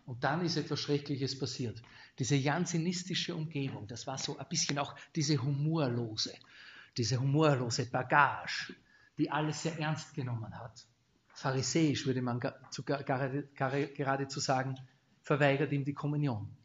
[0.05, 1.81] Und dann ist etwas Schreckliches passiert.
[2.19, 6.33] Diese jansenistische Umgebung, das war so ein bisschen auch diese humorlose,
[6.97, 8.75] diese humorlose Bagage,
[9.17, 10.85] die alles sehr ernst genommen hat.
[11.33, 14.75] Pharisäisch würde man geradezu sagen,
[15.21, 16.55] verweigert ihm die Kommunion.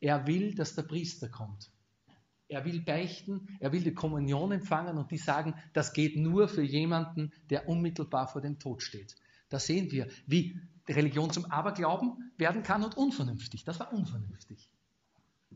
[0.00, 1.70] Er will, dass der Priester kommt.
[2.48, 6.62] Er will beichten, er will die Kommunion empfangen und die sagen, das geht nur für
[6.62, 9.14] jemanden, der unmittelbar vor dem Tod steht.
[9.50, 10.58] Da sehen wir, wie
[10.90, 13.64] Religion zum Aberglauben werden kann und unvernünftig.
[13.64, 14.70] Das war unvernünftig.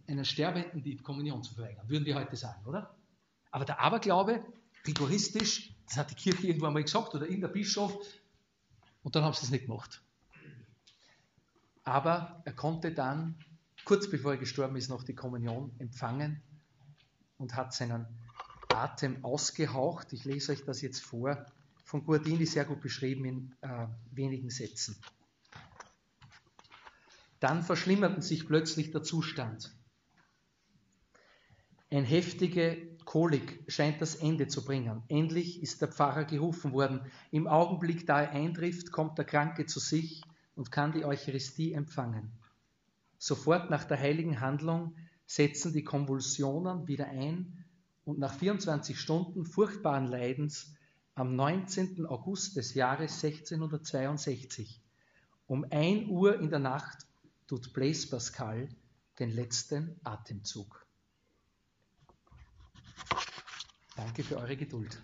[0.07, 2.95] Einen Sterbenden die Kommunion zu verweigern, würden wir heute sagen, oder?
[3.51, 4.45] Aber der Aberglaube,
[4.87, 7.97] rigoristisch, das hat die Kirche irgendwo einmal gesagt oder irgendein Bischof,
[9.03, 10.03] und dann haben sie es nicht gemacht.
[11.85, 13.37] Aber er konnte dann,
[13.85, 16.43] kurz bevor er gestorben ist, noch die Kommunion empfangen
[17.37, 18.07] und hat seinen
[18.71, 20.13] Atem ausgehaucht.
[20.15, 21.45] Ich lese euch das jetzt vor,
[21.85, 24.97] von Guardini sehr gut beschrieben in äh, wenigen Sätzen.
[27.45, 29.77] Dann verschlimmerte sich plötzlich der Zustand.
[31.91, 35.03] Ein heftige Kolik scheint das Ende zu bringen.
[35.09, 37.03] Endlich ist der Pfarrer gerufen worden.
[37.33, 40.23] Im Augenblick, da er eintrifft, kommt der Kranke zu sich
[40.55, 42.33] und kann die Eucharistie empfangen.
[43.19, 47.63] Sofort nach der heiligen Handlung setzen die Konvulsionen wieder ein
[48.07, 50.77] und nach 24 Stunden furchtbaren Leidens
[51.15, 52.07] am 19.
[52.07, 54.81] August des Jahres 1662
[55.47, 57.04] um 1 Uhr in der Nacht
[57.47, 58.69] tut Blaise Pascal
[59.19, 60.87] den letzten Atemzug.
[63.97, 65.01] Danke für eure Geduld.